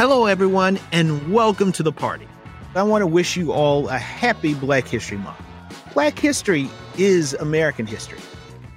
Hello, 0.00 0.24
everyone, 0.24 0.78
and 0.92 1.30
welcome 1.30 1.72
to 1.72 1.82
the 1.82 1.92
party. 1.92 2.26
I 2.74 2.82
want 2.84 3.02
to 3.02 3.06
wish 3.06 3.36
you 3.36 3.52
all 3.52 3.86
a 3.90 3.98
happy 3.98 4.54
Black 4.54 4.88
History 4.88 5.18
Month. 5.18 5.36
Black 5.92 6.18
history 6.18 6.70
is 6.96 7.34
American 7.34 7.86
history. 7.86 8.18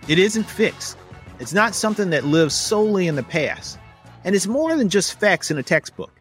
It 0.10 0.20
isn't 0.20 0.44
fixed, 0.44 0.98
it's 1.40 1.54
not 1.54 1.76
something 1.76 2.10
that 2.10 2.26
lives 2.26 2.54
solely 2.54 3.08
in 3.08 3.16
the 3.16 3.24
past, 3.24 3.80
and 4.26 4.36
it's 4.36 4.48
more 4.48 4.76
than 4.76 4.90
just 4.90 5.18
facts 5.18 5.50
in 5.50 5.58
a 5.58 5.64
textbook. 5.64 6.12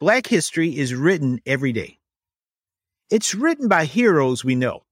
Black 0.00 0.26
history 0.26 0.76
is 0.76 0.96
written 0.96 1.40
every 1.46 1.70
day. 1.70 2.00
It's 3.10 3.36
written 3.36 3.68
by 3.68 3.84
heroes 3.84 4.44
we 4.44 4.56
know, 4.56 4.82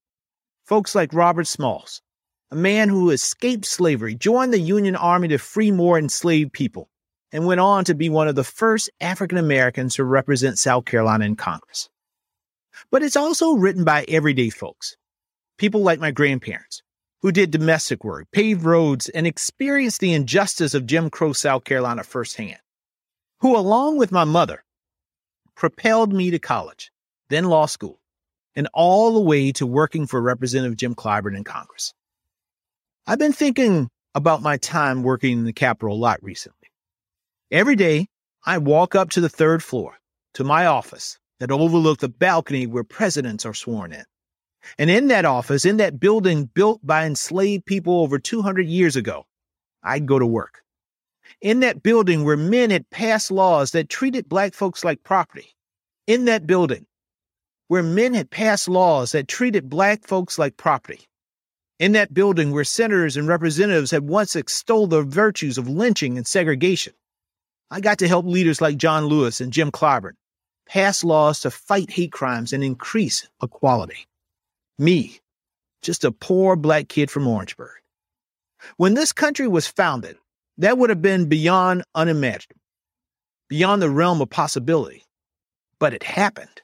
folks 0.67 0.95
like 0.95 1.13
Robert 1.13 1.49
Smalls, 1.49 2.01
a 2.53 2.55
man 2.55 2.89
who 2.89 3.11
escaped 3.11 3.65
slavery, 3.65 4.15
joined 4.15 4.53
the 4.53 4.61
Union 4.61 4.95
Army 4.95 5.27
to 5.27 5.39
free 5.39 5.73
more 5.73 5.99
enslaved 5.99 6.53
people, 6.53 6.89
and 7.33 7.47
went 7.47 7.61
on 7.61 7.85
to 7.85 7.95
be 7.95 8.09
one 8.09 8.29
of 8.29 8.35
the 8.35 8.45
first 8.45 8.91
African 9.01 9.39
Americans 9.39 9.97
to 9.97 10.05
represent 10.05 10.59
South 10.59 10.85
Carolina 10.85 11.25
in 11.25 11.37
Congress. 11.37 11.89
But 12.91 13.03
it's 13.03 13.17
also 13.17 13.55
written 13.55 13.85
by 13.85 14.05
everyday 14.09 14.51
folks, 14.51 14.97
people 15.59 15.83
like 15.83 15.99
my 15.99 16.11
grandparents, 16.11 16.83
who 17.23 17.33
did 17.33 17.51
domestic 17.51 18.05
work, 18.05 18.27
paved 18.31 18.65
roads, 18.65 19.09
and 19.09 19.27
experienced 19.27 20.01
the 20.01 20.13
injustice 20.13 20.75
of 20.75 20.87
Jim 20.87 21.11
Crow 21.11 21.33
South 21.33 21.65
Carolina 21.65 22.05
firsthand, 22.05 22.59
who, 23.41 23.57
along 23.57 23.97
with 23.97 24.13
my 24.13 24.25
mother, 24.25 24.63
propelled 25.55 26.13
me 26.13 26.31
to 26.31 26.39
college, 26.39 26.93
then 27.29 27.45
law 27.45 27.67
school, 27.67 27.99
and 28.55 28.69
all 28.73 29.15
the 29.15 29.21
way 29.21 29.53
to 29.53 29.67
working 29.67 30.07
for 30.07 30.21
Representative 30.21 30.77
Jim 30.77 30.95
Clyburn 30.95 31.37
in 31.37 31.45
Congress. 31.45 31.93
I've 33.07 33.19
been 33.19 33.33
thinking 33.33 33.89
about 34.15 34.43
my 34.43 34.57
time 34.57 35.03
working 35.03 35.39
in 35.39 35.45
the 35.45 35.53
Capitol 35.53 35.95
a 35.95 35.99
lot 35.99 36.23
recently. 36.23 36.66
Every 37.51 37.77
day, 37.77 38.09
I 38.45 38.59
walk 38.59 38.95
up 38.95 39.11
to 39.11 39.21
the 39.21 39.29
third 39.29 39.63
floor, 39.63 39.99
to 40.35 40.43
my 40.43 40.67
office 40.67 41.19
that 41.39 41.53
overlook 41.53 42.01
the 42.01 42.09
balcony 42.09 42.67
where 42.67 42.83
presidents 42.83 43.47
are 43.47 43.55
sworn 43.55 43.93
in. 43.93 44.05
And 44.79 44.91
in 44.91 45.09
that 45.09 45.25
office, 45.25 45.65
in 45.65 45.77
that 45.77 46.01
building 46.01 46.47
built 46.47 46.85
by 46.85 47.07
enslaved 47.07 47.65
people 47.65 48.01
over 48.01 48.19
200 48.19 48.67
years 48.67 48.97
ago, 48.97 49.27
I'd 49.83 50.07
go 50.07 50.19
to 50.19 50.27
work. 50.27 50.63
In 51.41 51.61
that 51.61 51.85
building 51.85 52.25
where 52.25 52.37
men 52.37 52.71
had 52.71 52.91
passed 52.91 53.31
laws 53.31 53.71
that 53.71 53.89
treated 53.89 54.29
black 54.29 54.53
folks 54.53 54.85
like 54.85 55.05
property. 55.05 55.55
In 56.09 56.25
that 56.25 56.49
building 56.49 56.87
where 57.69 57.83
men 57.83 58.15
had 58.15 58.31
passed 58.31 58.69
laws 58.69 59.13
that 59.13 59.29
treated 59.29 59.71
black 59.71 60.05
folks 60.05 60.39
like 60.39 60.57
property 60.57 61.07
in 61.79 61.93
that 61.93 62.15
building 62.15 62.53
where 62.53 62.65
senators 62.65 63.17
and 63.17 63.29
representatives 63.29 63.91
had 63.91 64.09
once 64.09 64.35
extolled 64.35 64.91
the 64.91 65.03
virtues 65.03 65.59
of 65.59 65.69
lynching 65.69 66.17
and 66.17 66.27
segregation. 66.27 66.95
I 67.71 67.81
got 67.81 67.99
to 67.99 68.09
help 68.09 68.27
leaders 68.27 68.61
like 68.61 68.77
John 68.77 69.07
Lewis 69.07 69.41
and 69.41 69.53
Jim 69.53 69.71
Clyburn 69.71 70.15
pass 70.67 71.03
laws 71.03 71.41
to 71.41 71.51
fight 71.51 71.91
hate 71.91 72.13
crimes 72.13 72.53
and 72.53 72.63
increase 72.63 73.29
equality. 73.43 74.07
Me, 74.79 75.19
just 75.83 76.05
a 76.05 76.13
poor 76.13 76.57
black 76.57 76.89
kid 76.89 77.11
from 77.11 77.27
Orangeburg. 77.27 77.77
When 78.77 78.95
this 78.95 79.13
country 79.13 79.49
was 79.49 79.67
founded, 79.67 80.17
that 80.59 80.79
would 80.79 80.91
have 80.91 81.03
been 81.03 81.29
beyond 81.29 81.85
unimaginable, 81.95 82.61
beyond 83.49 83.83
the 83.83 83.91
realm 83.91 84.21
of 84.21 84.31
possibility. 84.31 85.05
But 85.79 85.93
it 85.93 86.03
happened 86.03 86.63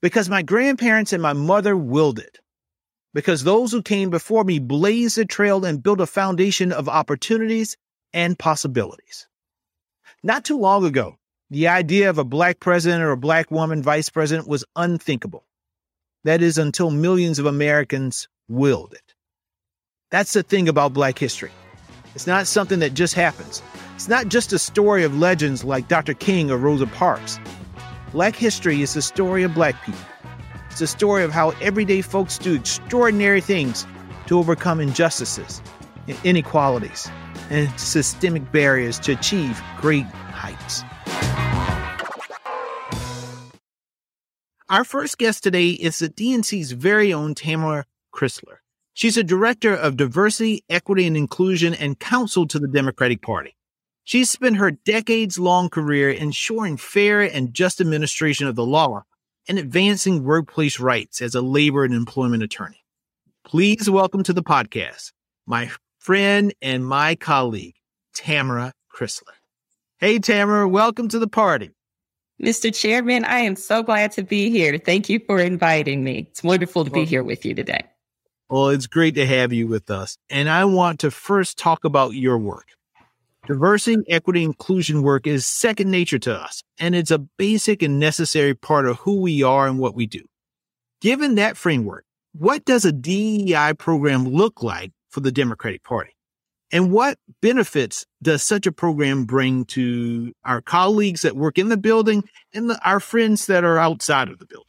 because 0.00 0.28
my 0.28 0.42
grandparents 0.42 1.12
and 1.12 1.22
my 1.22 1.32
mother 1.32 1.76
willed 1.76 2.18
it 2.18 2.38
because 3.14 3.42
those 3.42 3.72
who 3.72 3.82
came 3.82 4.10
before 4.10 4.44
me 4.44 4.58
blazed 4.58 5.18
a 5.18 5.24
trail 5.24 5.64
and 5.64 5.82
built 5.82 6.00
a 6.00 6.06
foundation 6.06 6.70
of 6.70 6.88
opportunities 6.88 7.76
and 8.12 8.38
possibilities. 8.38 9.26
Not 10.22 10.44
too 10.44 10.58
long 10.58 10.84
ago, 10.84 11.16
the 11.50 11.68
idea 11.68 12.10
of 12.10 12.18
a 12.18 12.24
black 12.24 12.60
president 12.60 13.02
or 13.02 13.12
a 13.12 13.16
black 13.16 13.50
woman 13.50 13.82
vice 13.82 14.08
president 14.08 14.48
was 14.48 14.64
unthinkable. 14.76 15.44
That 16.24 16.42
is 16.42 16.58
until 16.58 16.90
millions 16.90 17.38
of 17.38 17.46
Americans 17.46 18.28
willed 18.48 18.92
it. 18.92 19.14
That's 20.10 20.32
the 20.32 20.42
thing 20.42 20.68
about 20.68 20.94
black 20.94 21.18
history. 21.18 21.52
It's 22.14 22.26
not 22.26 22.46
something 22.46 22.80
that 22.80 22.94
just 22.94 23.14
happens. 23.14 23.62
It's 23.94 24.08
not 24.08 24.28
just 24.28 24.52
a 24.52 24.58
story 24.58 25.04
of 25.04 25.18
legends 25.18 25.64
like 25.64 25.88
Dr. 25.88 26.14
King 26.14 26.50
or 26.50 26.56
Rosa 26.56 26.86
Parks. 26.86 27.38
Black 28.12 28.34
history 28.34 28.82
is 28.82 28.94
the 28.94 29.02
story 29.02 29.42
of 29.42 29.54
black 29.54 29.76
people 29.84 30.00
it's 30.78 30.92
a 30.92 30.96
story 30.96 31.24
of 31.24 31.32
how 31.32 31.50
everyday 31.60 32.02
folks 32.02 32.38
do 32.38 32.54
extraordinary 32.54 33.40
things 33.40 33.84
to 34.26 34.38
overcome 34.38 34.78
injustices, 34.80 35.60
inequalities, 36.24 37.10
and 37.50 37.68
systemic 37.78 38.50
barriers 38.52 38.98
to 39.00 39.12
achieve 39.12 39.60
great 39.78 40.04
heights. 40.04 40.82
Our 44.68 44.84
first 44.84 45.16
guest 45.18 45.42
today 45.42 45.70
is 45.70 45.98
the 45.98 46.10
DNC's 46.10 46.72
very 46.72 47.12
own 47.12 47.34
Tamara 47.34 47.86
Chrisler. 48.14 48.58
She's 48.92 49.16
a 49.16 49.24
director 49.24 49.74
of 49.74 49.96
diversity, 49.96 50.64
equity, 50.68 51.06
and 51.06 51.16
inclusion 51.16 51.72
and 51.72 51.98
counsel 51.98 52.46
to 52.48 52.58
the 52.58 52.68
Democratic 52.68 53.22
Party. 53.22 53.56
She's 54.04 54.30
spent 54.30 54.56
her 54.56 54.70
decades 54.70 55.38
long 55.38 55.70
career 55.70 56.10
ensuring 56.10 56.76
fair 56.76 57.22
and 57.22 57.54
just 57.54 57.80
administration 57.80 58.46
of 58.46 58.56
the 58.56 58.66
law 58.66 59.04
and 59.48 59.58
advancing 59.58 60.24
workplace 60.24 60.80
rights 60.80 61.22
as 61.22 61.34
a 61.34 61.40
labor 61.40 61.84
and 61.84 61.94
employment 61.94 62.42
attorney. 62.42 62.84
Please 63.44 63.88
welcome 63.88 64.22
to 64.24 64.32
the 64.32 64.42
podcast 64.42 65.12
my 65.46 65.70
friend 66.08 66.54
and 66.62 66.86
my 66.86 67.14
colleague, 67.14 67.74
Tamara 68.14 68.72
Chrisler. 68.90 69.36
Hey, 69.98 70.18
Tamara, 70.18 70.66
welcome 70.66 71.06
to 71.08 71.18
the 71.18 71.28
party. 71.28 71.70
Mr. 72.42 72.74
Chairman, 72.74 73.26
I 73.26 73.40
am 73.40 73.56
so 73.56 73.82
glad 73.82 74.12
to 74.12 74.22
be 74.22 74.48
here. 74.48 74.78
Thank 74.78 75.10
you 75.10 75.20
for 75.26 75.38
inviting 75.38 76.02
me. 76.02 76.28
It's 76.30 76.42
wonderful 76.42 76.86
to 76.86 76.90
be 76.90 77.04
here 77.04 77.22
with 77.22 77.44
you 77.44 77.54
today. 77.54 77.84
Well, 78.48 78.70
it's 78.70 78.86
great 78.86 79.16
to 79.16 79.26
have 79.26 79.52
you 79.52 79.66
with 79.66 79.90
us. 79.90 80.16
And 80.30 80.48
I 80.48 80.64
want 80.64 81.00
to 81.00 81.10
first 81.10 81.58
talk 81.58 81.84
about 81.84 82.14
your 82.14 82.38
work. 82.38 82.68
Diversity, 83.46 84.02
equity, 84.08 84.44
inclusion 84.44 85.02
work 85.02 85.26
is 85.26 85.44
second 85.44 85.90
nature 85.90 86.18
to 86.20 86.34
us, 86.34 86.62
and 86.78 86.94
it's 86.94 87.10
a 87.10 87.18
basic 87.18 87.82
and 87.82 88.00
necessary 88.00 88.54
part 88.54 88.86
of 88.86 88.96
who 89.00 89.20
we 89.20 89.42
are 89.42 89.68
and 89.68 89.78
what 89.78 89.94
we 89.94 90.06
do. 90.06 90.24
Given 91.02 91.34
that 91.34 91.58
framework, 91.58 92.06
what 92.32 92.64
does 92.64 92.86
a 92.86 92.92
DEI 92.92 93.74
program 93.74 94.26
look 94.26 94.62
like 94.62 94.92
for 95.10 95.20
the 95.20 95.32
Democratic 95.32 95.84
Party? 95.84 96.12
And 96.70 96.92
what 96.92 97.18
benefits 97.40 98.04
does 98.22 98.42
such 98.42 98.66
a 98.66 98.72
program 98.72 99.24
bring 99.24 99.64
to 99.66 100.32
our 100.44 100.60
colleagues 100.60 101.22
that 101.22 101.36
work 101.36 101.58
in 101.58 101.70
the 101.70 101.78
building 101.78 102.24
and 102.52 102.68
the, 102.68 102.78
our 102.86 103.00
friends 103.00 103.46
that 103.46 103.64
are 103.64 103.78
outside 103.78 104.28
of 104.28 104.38
the 104.38 104.46
building? 104.46 104.64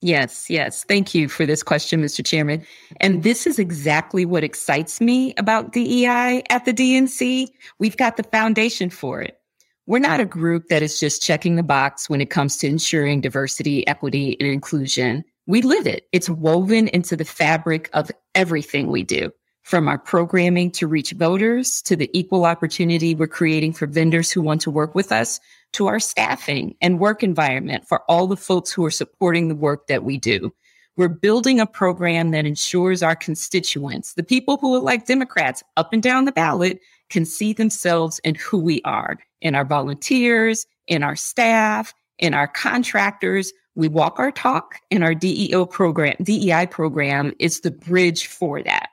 Yes, 0.00 0.48
yes. 0.48 0.84
Thank 0.84 1.14
you 1.14 1.28
for 1.28 1.44
this 1.44 1.62
question, 1.62 2.00
Mr. 2.00 2.24
Chairman. 2.24 2.64
And 3.00 3.24
this 3.24 3.46
is 3.46 3.58
exactly 3.58 4.24
what 4.24 4.44
excites 4.44 5.00
me 5.00 5.34
about 5.36 5.72
DEI 5.72 6.44
at 6.50 6.64
the 6.64 6.72
DNC. 6.72 7.48
We've 7.80 7.96
got 7.96 8.16
the 8.16 8.22
foundation 8.22 8.90
for 8.90 9.20
it. 9.20 9.38
We're 9.86 9.98
not 9.98 10.20
a 10.20 10.24
group 10.24 10.68
that 10.68 10.82
is 10.82 11.00
just 11.00 11.22
checking 11.22 11.56
the 11.56 11.62
box 11.62 12.08
when 12.08 12.20
it 12.20 12.30
comes 12.30 12.58
to 12.58 12.68
ensuring 12.68 13.22
diversity, 13.22 13.86
equity, 13.88 14.36
and 14.38 14.48
inclusion. 14.48 15.24
We 15.46 15.62
live 15.62 15.86
it. 15.86 16.06
It's 16.12 16.28
woven 16.28 16.88
into 16.88 17.16
the 17.16 17.24
fabric 17.24 17.90
of 17.92 18.10
everything 18.34 18.88
we 18.88 19.02
do 19.02 19.32
from 19.68 19.86
our 19.86 19.98
programming 19.98 20.70
to 20.70 20.86
reach 20.86 21.12
voters 21.12 21.82
to 21.82 21.94
the 21.94 22.08
equal 22.18 22.46
opportunity 22.46 23.14
we're 23.14 23.26
creating 23.26 23.70
for 23.70 23.86
vendors 23.86 24.30
who 24.30 24.40
want 24.40 24.62
to 24.62 24.70
work 24.70 24.94
with 24.94 25.12
us 25.12 25.38
to 25.74 25.88
our 25.88 26.00
staffing 26.00 26.74
and 26.80 26.98
work 26.98 27.22
environment 27.22 27.86
for 27.86 28.00
all 28.08 28.26
the 28.26 28.34
folks 28.34 28.72
who 28.72 28.82
are 28.82 28.90
supporting 28.90 29.48
the 29.48 29.54
work 29.54 29.86
that 29.86 30.04
we 30.04 30.16
do. 30.16 30.50
We're 30.96 31.08
building 31.08 31.60
a 31.60 31.66
program 31.66 32.30
that 32.30 32.46
ensures 32.46 33.02
our 33.02 33.14
constituents, 33.14 34.14
the 34.14 34.22
people 34.22 34.56
who 34.56 34.74
are 34.74 34.80
like 34.80 35.04
Democrats 35.04 35.62
up 35.76 35.92
and 35.92 36.02
down 36.02 36.24
the 36.24 36.32
ballot, 36.32 36.80
can 37.10 37.26
see 37.26 37.52
themselves 37.52 38.20
in 38.24 38.36
who 38.36 38.56
we 38.56 38.80
are, 38.86 39.18
in 39.42 39.54
our 39.54 39.66
volunteers, 39.66 40.64
in 40.86 41.02
our 41.02 41.14
staff, 41.14 41.92
in 42.18 42.32
our 42.32 42.48
contractors. 42.48 43.52
We 43.74 43.88
walk 43.88 44.18
our 44.18 44.32
talk, 44.32 44.76
and 44.90 45.04
our 45.04 45.14
DEO 45.14 45.66
program, 45.66 46.16
DEI 46.22 46.68
program 46.70 47.34
is 47.38 47.60
the 47.60 47.70
bridge 47.70 48.26
for 48.26 48.62
that. 48.62 48.87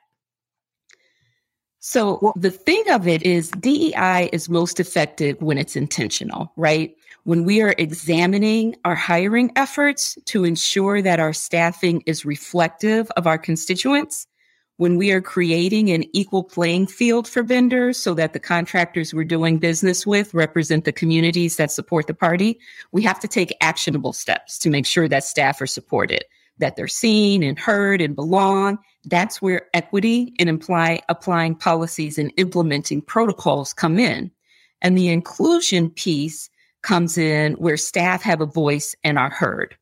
So 1.88 2.18
well, 2.20 2.32
the 2.34 2.50
thing 2.50 2.82
of 2.90 3.06
it 3.06 3.22
is 3.22 3.52
DEI 3.52 4.28
is 4.32 4.48
most 4.48 4.80
effective 4.80 5.40
when 5.40 5.56
it's 5.56 5.76
intentional, 5.76 6.52
right? 6.56 6.96
When 7.22 7.44
we 7.44 7.62
are 7.62 7.76
examining 7.78 8.74
our 8.84 8.96
hiring 8.96 9.52
efforts 9.54 10.18
to 10.24 10.42
ensure 10.42 11.00
that 11.00 11.20
our 11.20 11.32
staffing 11.32 12.02
is 12.04 12.24
reflective 12.24 13.08
of 13.12 13.28
our 13.28 13.38
constituents, 13.38 14.26
when 14.78 14.96
we 14.96 15.12
are 15.12 15.20
creating 15.20 15.92
an 15.92 16.04
equal 16.12 16.42
playing 16.42 16.88
field 16.88 17.28
for 17.28 17.44
vendors 17.44 17.98
so 17.98 18.14
that 18.14 18.32
the 18.32 18.40
contractors 18.40 19.14
we're 19.14 19.22
doing 19.22 19.58
business 19.58 20.04
with 20.04 20.34
represent 20.34 20.86
the 20.86 20.92
communities 20.92 21.54
that 21.54 21.70
support 21.70 22.08
the 22.08 22.14
party, 22.14 22.58
we 22.90 23.02
have 23.02 23.20
to 23.20 23.28
take 23.28 23.56
actionable 23.60 24.12
steps 24.12 24.58
to 24.58 24.70
make 24.70 24.86
sure 24.86 25.06
that 25.06 25.22
staff 25.22 25.60
are 25.60 25.68
supported 25.68 26.24
that 26.58 26.76
they're 26.76 26.88
seen 26.88 27.42
and 27.42 27.58
heard 27.58 28.00
and 28.00 28.14
belong. 28.14 28.78
That's 29.06 29.40
where 29.40 29.68
equity 29.72 30.34
and 30.38 30.48
imply 30.48 31.00
applying 31.08 31.54
policies 31.54 32.18
and 32.18 32.32
implementing 32.36 33.00
protocols 33.00 33.72
come 33.72 33.98
in. 33.98 34.30
And 34.82 34.98
the 34.98 35.08
inclusion 35.08 35.90
piece 35.90 36.50
comes 36.82 37.16
in 37.16 37.54
where 37.54 37.76
staff 37.76 38.22
have 38.22 38.40
a 38.40 38.46
voice 38.46 38.94
and 39.04 39.18
are 39.18 39.30
heard. 39.30 39.76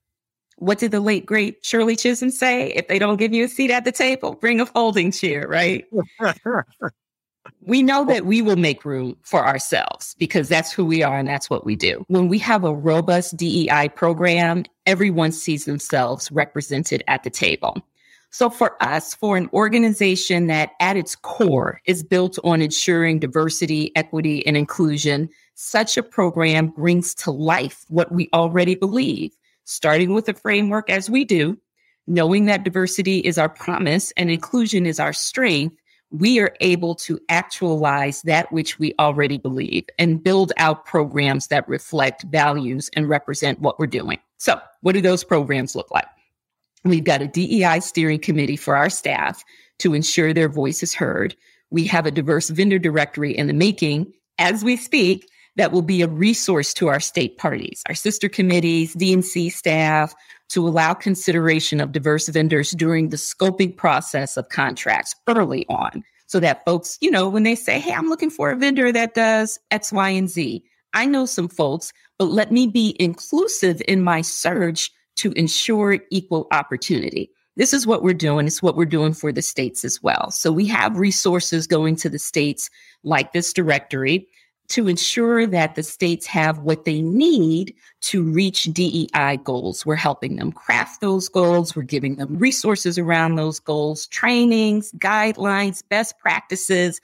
What 0.57 0.79
did 0.79 0.93
the 0.93 1.01
late 1.01 1.27
great 1.27 1.65
Shirley 1.65 1.97
Chisholm 1.97 2.31
say? 2.31 2.69
If 2.73 2.87
they 2.89 2.99
don't 2.99 3.17
give 3.17 3.33
you 3.33 3.45
a 3.45 3.49
seat 3.49 3.71
at 3.71 3.85
the 3.85 3.93
table, 3.93 4.35
bring 4.35 4.61
a 4.61 4.67
folding 4.67 5.11
chair, 5.11 5.49
right? 5.49 5.85
we 7.61 7.83
know 7.83 8.05
that 8.05 8.25
we 8.27 8.41
will 8.41 8.57
make 8.57 8.85
room 8.85 9.17
for 9.23 9.47
ourselves 9.47 10.15
because 10.19 10.49
that's 10.49 10.71
who 10.71 10.85
we 10.85 11.03
are 11.03 11.19
and 11.19 11.29
that's 11.29 11.51
what 11.51 11.65
we 11.65 11.77
do. 11.77 12.05
When 12.09 12.29
we 12.29 12.39
have 12.39 12.65
a 12.65 12.75
robust 12.75 13.37
DEI 13.37 13.89
program, 13.95 14.65
everyone 14.87 15.33
sees 15.33 15.65
themselves 15.65 16.31
represented 16.31 17.03
at 17.09 17.25
the 17.25 17.31
table. 17.31 17.83
So 18.35 18.51
for 18.51 18.77
us, 18.83 19.15
for 19.15 19.37
an 19.37 19.49
organization 19.53 20.49
that 20.49 20.73
at 20.81 20.97
its 20.97 21.15
core 21.15 21.81
is 21.85 22.03
built 22.03 22.37
on 22.43 22.61
ensuring 22.61 23.21
diversity, 23.21 23.93
equity, 23.95 24.45
and 24.45 24.57
inclusion, 24.57 25.29
such 25.55 25.97
a 25.97 26.03
program 26.03 26.67
brings 26.67 27.15
to 27.15 27.31
life 27.31 27.85
what 27.87 28.11
we 28.11 28.29
already 28.33 28.75
believe, 28.75 29.31
starting 29.63 30.15
with 30.15 30.29
a 30.29 30.35
framework 30.35 30.91
as 30.91 31.09
we 31.09 31.25
do, 31.25 31.57
knowing 32.09 32.47
that 32.47 32.65
diversity 32.65 33.21
is 33.21 33.39
our 33.39 33.49
promise 33.49 34.13
and 34.17 34.33
inclusion 34.33 34.85
is 34.85 34.99
our 34.99 35.13
strength. 35.13 35.77
We 36.11 36.41
are 36.41 36.57
able 36.59 36.97
to 36.97 37.21
actualize 37.29 38.23
that 38.23 38.51
which 38.51 38.81
we 38.81 38.95
already 38.99 39.39
believe 39.39 39.85
and 39.97 40.21
build 40.21 40.53
out 40.57 40.87
programs 40.87 41.47
that 41.49 41.69
reflect 41.69 42.25
values 42.25 42.91
and 42.95 43.09
represent 43.09 43.61
what 43.61 43.79
we're 43.79 43.87
doing. 43.87 44.19
So, 44.39 44.61
what 44.81 44.95
do 44.95 45.01
those 45.01 45.23
programs 45.23 45.77
look 45.77 45.93
like? 45.93 46.07
We've 46.85 47.05
got 47.05 47.23
a 47.23 47.27
DEI 47.27 47.81
steering 47.81 48.21
committee 48.21 48.57
for 48.57 48.77
our 48.77 48.91
staff 48.91 49.43
to 49.79 49.95
ensure 49.95 50.33
their 50.33 50.49
voice 50.49 50.83
is 50.83 50.95
heard. 50.95 51.35
We 51.71 51.87
have 51.87 52.07
a 52.07 52.11
diverse 52.11 52.51
vendor 52.51 52.79
directory 52.79 53.37
in 53.37 53.47
the 53.47 53.55
making 53.55 54.13
as 54.39 54.63
we 54.63 54.77
speak 54.77 55.27
that 55.57 55.73
will 55.73 55.83
be 55.83 56.03
a 56.03 56.09
resource 56.09 56.75
to 56.75 56.89
our 56.89 57.01
state 57.01 57.39
parties, 57.39 57.83
our 57.89 57.95
sister 57.95 58.29
committees, 58.29 58.95
DNC 58.97 59.53
staff 59.53 60.15
to 60.51 60.67
allow 60.69 60.93
consideration 60.93 61.81
of 61.81 61.93
diverse 61.93 62.29
vendors 62.29 62.73
during 62.73 63.09
the 63.09 63.17
scoping 63.17 63.75
process 63.77 64.37
of 64.37 64.49
contracts 64.51 65.15
early 65.29 65.65
on 65.69 66.03
so 66.27 66.41
that 66.41 66.65
folks, 66.65 66.99
you 67.01 67.11
know, 67.11 67.29
when 67.29 67.45
they 67.45 67.55
say, 67.55 67.79
Hey, 67.79 67.93
I'm 67.93 68.09
looking 68.09 68.31
for 68.31 68.51
a 68.51 68.57
vendor 68.57 68.93
that 68.93 69.15
does 69.15 69.59
X, 69.71 69.93
Y, 69.93 70.11
and 70.11 70.29
Z. 70.29 70.65
I 70.93 71.07
know 71.07 71.27
some 71.27 71.49
folks, 71.49 71.93
but 72.19 72.27
let 72.27 72.53
me 72.53 72.67
be 72.67 72.97
inclusive 73.01 73.81
in 73.89 74.03
my 74.03 74.21
search 74.21 74.91
to 75.17 75.33
ensure 75.33 75.99
equal 76.11 76.47
opportunity. 76.53 77.31
This 77.57 77.73
is 77.73 77.87
what 77.87 78.03
we're 78.03 78.15
doing. 78.15 78.47
It's 78.47 78.63
what 78.63 78.77
we're 78.77 78.85
doing 78.85 79.13
for 79.13 79.31
the 79.31 79.43
states 79.43 79.85
as 79.85 80.03
well. 80.03 80.31
So 80.31 80.51
we 80.51 80.67
have 80.67 80.99
resources 80.99 81.67
going 81.67 81.97
to 81.97 82.09
the 82.09 82.19
states 82.19 82.69
like 83.05 83.33
this 83.33 83.53
directory 83.53 84.27
to 84.69 84.89
ensure 84.89 85.47
that 85.47 85.75
the 85.75 85.83
states 85.83 86.27
have 86.27 86.61
what 86.61 86.85
they 86.85 87.03
need 87.03 87.75
to 88.01 88.23
reach 88.23 88.65
DEI 88.65 89.39
goals. 89.45 89.85
We're 89.85 89.95
helping 89.95 90.37
them 90.37 90.53
craft 90.53 91.01
those 91.01 91.29
goals. 91.29 91.77
We're 91.77 91.83
giving 91.83 92.17
them 92.17 92.37
resources 92.39 92.99
around 92.99 93.37
those 93.37 93.61
goals, 93.61 94.07
trainings, 94.07 94.91
guidelines, 94.93 95.83
best 95.89 96.19
practices, 96.19 97.01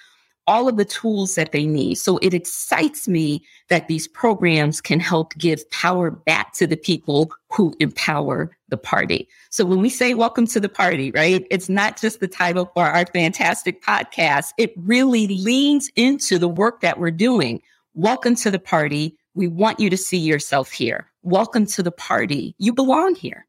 all 0.50 0.68
of 0.68 0.76
the 0.76 0.84
tools 0.84 1.36
that 1.36 1.52
they 1.52 1.64
need. 1.64 1.94
So 1.94 2.18
it 2.18 2.34
excites 2.34 3.06
me 3.06 3.40
that 3.68 3.86
these 3.86 4.08
programs 4.08 4.80
can 4.80 4.98
help 4.98 5.32
give 5.38 5.70
power 5.70 6.10
back 6.10 6.54
to 6.54 6.66
the 6.66 6.76
people 6.76 7.30
who 7.52 7.72
empower 7.78 8.50
the 8.68 8.76
party. 8.76 9.28
So 9.50 9.64
when 9.64 9.80
we 9.80 9.88
say 9.88 10.14
welcome 10.14 10.48
to 10.48 10.58
the 10.58 10.68
party, 10.68 11.12
right? 11.12 11.46
It's 11.52 11.68
not 11.68 12.00
just 12.00 12.18
the 12.18 12.26
title 12.26 12.68
for 12.74 12.82
our 12.82 13.06
fantastic 13.06 13.80
podcast. 13.80 14.48
It 14.58 14.72
really 14.76 15.28
leans 15.28 15.88
into 15.94 16.36
the 16.36 16.48
work 16.48 16.80
that 16.80 16.98
we're 16.98 17.12
doing. 17.12 17.62
Welcome 17.94 18.34
to 18.36 18.50
the 18.50 18.58
party. 18.58 19.16
We 19.34 19.46
want 19.46 19.78
you 19.78 19.88
to 19.88 19.96
see 19.96 20.18
yourself 20.18 20.72
here. 20.72 21.12
Welcome 21.22 21.66
to 21.66 21.82
the 21.84 21.92
party. 21.92 22.56
You 22.58 22.72
belong 22.72 23.14
here. 23.14 23.46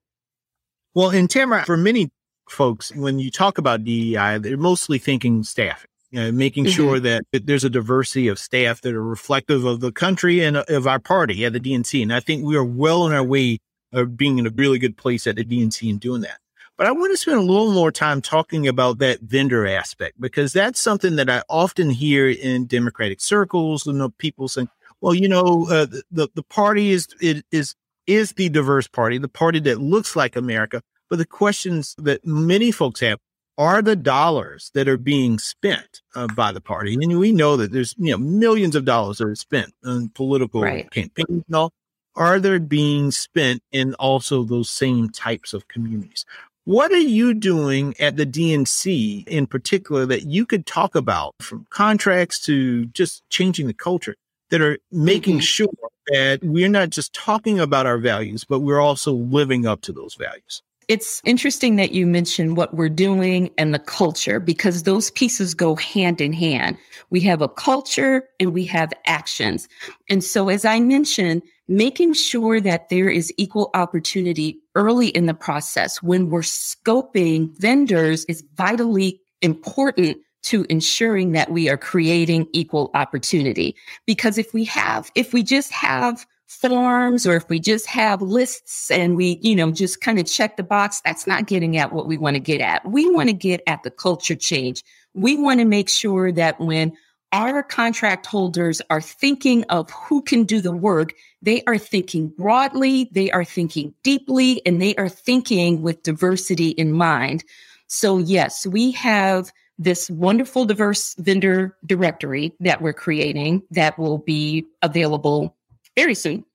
Well, 0.93 1.09
in 1.09 1.27
Tamara, 1.27 1.65
for 1.65 1.77
many 1.77 2.11
folks, 2.47 2.93
when 2.93 3.17
you 3.17 3.31
talk 3.31 3.57
about 3.57 3.83
DEI, 3.85 4.37
they're 4.37 4.55
mostly 4.55 4.99
thinking 4.99 5.43
staffing 5.43 5.87
you 6.11 6.19
know, 6.19 6.31
making 6.31 6.65
mm-hmm. 6.65 6.73
sure 6.73 6.99
that, 6.99 7.23
that, 7.31 7.47
there's 7.47 7.63
a 7.63 7.69
diversity 7.69 8.27
of 8.27 8.37
staff 8.37 8.81
that 8.81 8.93
are 8.93 9.03
reflective 9.03 9.63
of 9.63 9.79
the 9.79 9.91
country 9.91 10.43
and 10.43 10.57
of 10.57 10.85
our 10.85 10.99
party 10.99 11.45
at 11.45 11.53
the 11.53 11.59
DNC. 11.59 12.01
And 12.03 12.13
I 12.13 12.19
think 12.19 12.43
we 12.43 12.55
are 12.55 12.63
well 12.63 13.03
on 13.03 13.13
our 13.13 13.23
way 13.23 13.59
of 13.93 14.17
being 14.17 14.37
in 14.37 14.45
a 14.45 14.51
really 14.51 14.77
good 14.77 14.97
place 14.97 15.25
at 15.25 15.37
the 15.37 15.45
DNC 15.45 15.89
and 15.89 15.99
doing 15.99 16.21
that. 16.21 16.37
But 16.77 16.87
I 16.87 16.91
want 16.91 17.11
to 17.11 17.17
spend 17.17 17.37
a 17.37 17.41
little 17.41 17.71
more 17.71 17.91
time 17.91 18.21
talking 18.21 18.67
about 18.67 18.97
that 18.99 19.21
vendor 19.21 19.67
aspect 19.67 20.19
because 20.19 20.51
that's 20.51 20.79
something 20.79 21.15
that 21.17 21.29
I 21.29 21.43
often 21.47 21.91
hear 21.91 22.27
in 22.27 22.65
Democratic 22.65 23.21
circles. 23.21 23.85
You 23.85 23.93
know, 23.93 24.09
people 24.09 24.47
saying, 24.47 24.69
"Well, 24.99 25.13
you 25.13 25.29
know, 25.29 25.67
uh, 25.69 25.85
the 26.09 26.29
the 26.33 26.41
party 26.41 26.89
is 26.89 27.07
it 27.21 27.45
is 27.51 27.75
is 28.07 28.33
the 28.33 28.49
diverse 28.49 28.87
party, 28.87 29.19
the 29.19 29.27
party 29.27 29.59
that 29.59 29.79
looks 29.79 30.15
like 30.15 30.35
America." 30.35 30.81
But 31.07 31.17
the 31.17 31.25
questions 31.25 31.93
that 31.99 32.25
many 32.25 32.71
folks 32.71 33.01
have 33.01 33.19
are 33.57 33.81
the 33.81 33.95
dollars 33.95 34.71
that 34.73 34.87
are 34.87 34.97
being 34.97 35.37
spent 35.37 36.01
uh, 36.15 36.27
by 36.27 36.51
the 36.51 36.61
party. 36.61 36.93
And 36.93 37.19
we 37.19 37.31
know 37.31 37.57
that 37.57 37.71
there's 37.71 37.95
you 37.97 38.11
know 38.11 38.17
millions 38.17 38.75
of 38.75 38.85
dollars 38.85 39.17
that 39.19 39.27
are 39.27 39.35
spent 39.35 39.73
on 39.83 40.09
political 40.09 40.61
right. 40.61 40.89
campaigns 40.89 41.43
and 41.47 41.55
all. 41.55 41.71
Are 42.15 42.39
they 42.39 42.59
being 42.59 43.11
spent 43.11 43.63
in 43.71 43.93
also 43.95 44.43
those 44.43 44.69
same 44.69 45.09
types 45.09 45.53
of 45.53 45.67
communities? 45.69 46.25
What 46.65 46.91
are 46.91 46.97
you 46.97 47.33
doing 47.33 47.95
at 47.99 48.17
the 48.17 48.25
DNC 48.25 49.27
in 49.27 49.47
particular 49.47 50.05
that 50.05 50.25
you 50.25 50.45
could 50.45 50.65
talk 50.65 50.95
about 50.95 51.33
from 51.39 51.65
contracts 51.69 52.39
to 52.45 52.85
just 52.87 53.27
changing 53.29 53.67
the 53.67 53.73
culture 53.73 54.15
that 54.49 54.61
are 54.61 54.77
making 54.91 55.35
mm-hmm. 55.35 55.41
sure 55.41 55.67
that 56.07 56.43
we're 56.43 56.69
not 56.69 56.89
just 56.89 57.13
talking 57.13 57.59
about 57.59 57.85
our 57.85 57.97
values, 57.97 58.43
but 58.43 58.59
we're 58.59 58.81
also 58.81 59.13
living 59.13 59.65
up 59.65 59.81
to 59.81 59.93
those 59.93 60.15
values? 60.15 60.61
It's 60.91 61.21
interesting 61.23 61.77
that 61.77 61.93
you 61.93 62.05
mentioned 62.05 62.57
what 62.57 62.73
we're 62.73 62.89
doing 62.89 63.49
and 63.57 63.73
the 63.73 63.79
culture 63.79 64.41
because 64.41 64.83
those 64.83 65.09
pieces 65.11 65.53
go 65.53 65.77
hand 65.77 66.19
in 66.19 66.33
hand. 66.33 66.77
We 67.09 67.21
have 67.21 67.41
a 67.41 67.47
culture 67.47 68.25
and 68.41 68.53
we 68.53 68.65
have 68.65 68.91
actions. 69.05 69.69
And 70.09 70.21
so, 70.21 70.49
as 70.49 70.65
I 70.65 70.81
mentioned, 70.81 71.43
making 71.69 72.15
sure 72.15 72.59
that 72.59 72.89
there 72.89 73.07
is 73.07 73.33
equal 73.37 73.69
opportunity 73.73 74.59
early 74.75 75.07
in 75.07 75.27
the 75.27 75.33
process 75.33 76.03
when 76.03 76.29
we're 76.29 76.41
scoping 76.41 77.57
vendors 77.57 78.25
is 78.25 78.43
vitally 78.57 79.21
important 79.41 80.17
to 80.43 80.65
ensuring 80.67 81.31
that 81.31 81.51
we 81.51 81.69
are 81.69 81.77
creating 81.77 82.49
equal 82.51 82.91
opportunity. 82.95 83.77
Because 84.05 84.37
if 84.37 84.53
we 84.53 84.65
have, 84.65 85.09
if 85.15 85.31
we 85.31 85.41
just 85.41 85.71
have 85.71 86.25
forms 86.51 87.25
or 87.25 87.35
if 87.35 87.47
we 87.49 87.59
just 87.59 87.87
have 87.87 88.21
lists 88.21 88.91
and 88.91 89.15
we, 89.15 89.39
you 89.41 89.55
know, 89.55 89.71
just 89.71 90.01
kind 90.01 90.19
of 90.19 90.25
check 90.25 90.57
the 90.57 90.63
box, 90.63 91.01
that's 91.03 91.25
not 91.25 91.47
getting 91.47 91.77
at 91.77 91.93
what 91.93 92.07
we 92.07 92.17
want 92.17 92.35
to 92.35 92.39
get 92.39 92.61
at. 92.61 92.85
We 92.85 93.09
want 93.09 93.29
to 93.29 93.33
get 93.33 93.61
at 93.67 93.83
the 93.83 93.91
culture 93.91 94.35
change. 94.35 94.83
We 95.13 95.37
want 95.37 95.59
to 95.59 95.65
make 95.65 95.89
sure 95.89 96.31
that 96.33 96.59
when 96.59 96.93
our 97.31 97.63
contract 97.63 98.25
holders 98.25 98.81
are 98.89 98.99
thinking 98.99 99.63
of 99.69 99.89
who 99.91 100.21
can 100.21 100.43
do 100.43 100.59
the 100.59 100.73
work, 100.73 101.13
they 101.41 101.63
are 101.67 101.77
thinking 101.77 102.27
broadly, 102.27 103.09
they 103.13 103.31
are 103.31 103.45
thinking 103.45 103.93
deeply, 104.03 104.61
and 104.65 104.81
they 104.81 104.93
are 104.95 105.09
thinking 105.09 105.81
with 105.81 106.03
diversity 106.03 106.69
in 106.69 106.91
mind. 106.91 107.45
So, 107.87 108.17
yes, 108.17 108.67
we 108.67 108.91
have 108.91 109.51
this 109.79 110.09
wonderful 110.09 110.65
diverse 110.65 111.15
vendor 111.15 111.77
directory 111.85 112.53
that 112.59 112.81
we're 112.81 112.93
creating 112.93 113.63
that 113.71 113.97
will 113.97 114.19
be 114.19 114.65
available 114.81 115.55
very 115.95 116.15
soon. 116.15 116.45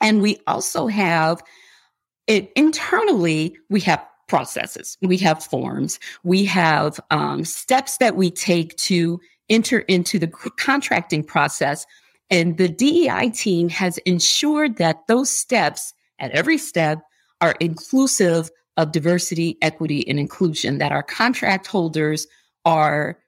And 0.00 0.22
we 0.22 0.38
also 0.46 0.86
have 0.86 1.42
it 2.26 2.50
internally, 2.56 3.56
we 3.68 3.80
have 3.80 4.04
processes, 4.28 4.96
we 5.02 5.16
have 5.18 5.42
forms, 5.42 5.98
we 6.22 6.44
have 6.44 7.00
um, 7.10 7.44
steps 7.44 7.98
that 7.98 8.16
we 8.16 8.30
take 8.30 8.76
to 8.76 9.20
enter 9.48 9.80
into 9.80 10.18
the 10.18 10.28
contracting 10.28 11.24
process. 11.24 11.84
And 12.30 12.56
the 12.56 12.68
DEI 12.68 13.30
team 13.30 13.68
has 13.70 13.98
ensured 13.98 14.76
that 14.76 15.06
those 15.08 15.28
steps 15.28 15.92
at 16.20 16.30
every 16.30 16.58
step 16.58 17.00
are 17.40 17.56
inclusive 17.58 18.50
of 18.76 18.92
diversity, 18.92 19.58
equity, 19.60 20.06
and 20.08 20.18
inclusion, 20.18 20.78
that 20.78 20.92
our 20.92 21.02
contract 21.02 21.66
holders 21.66 22.26
are 22.64 23.18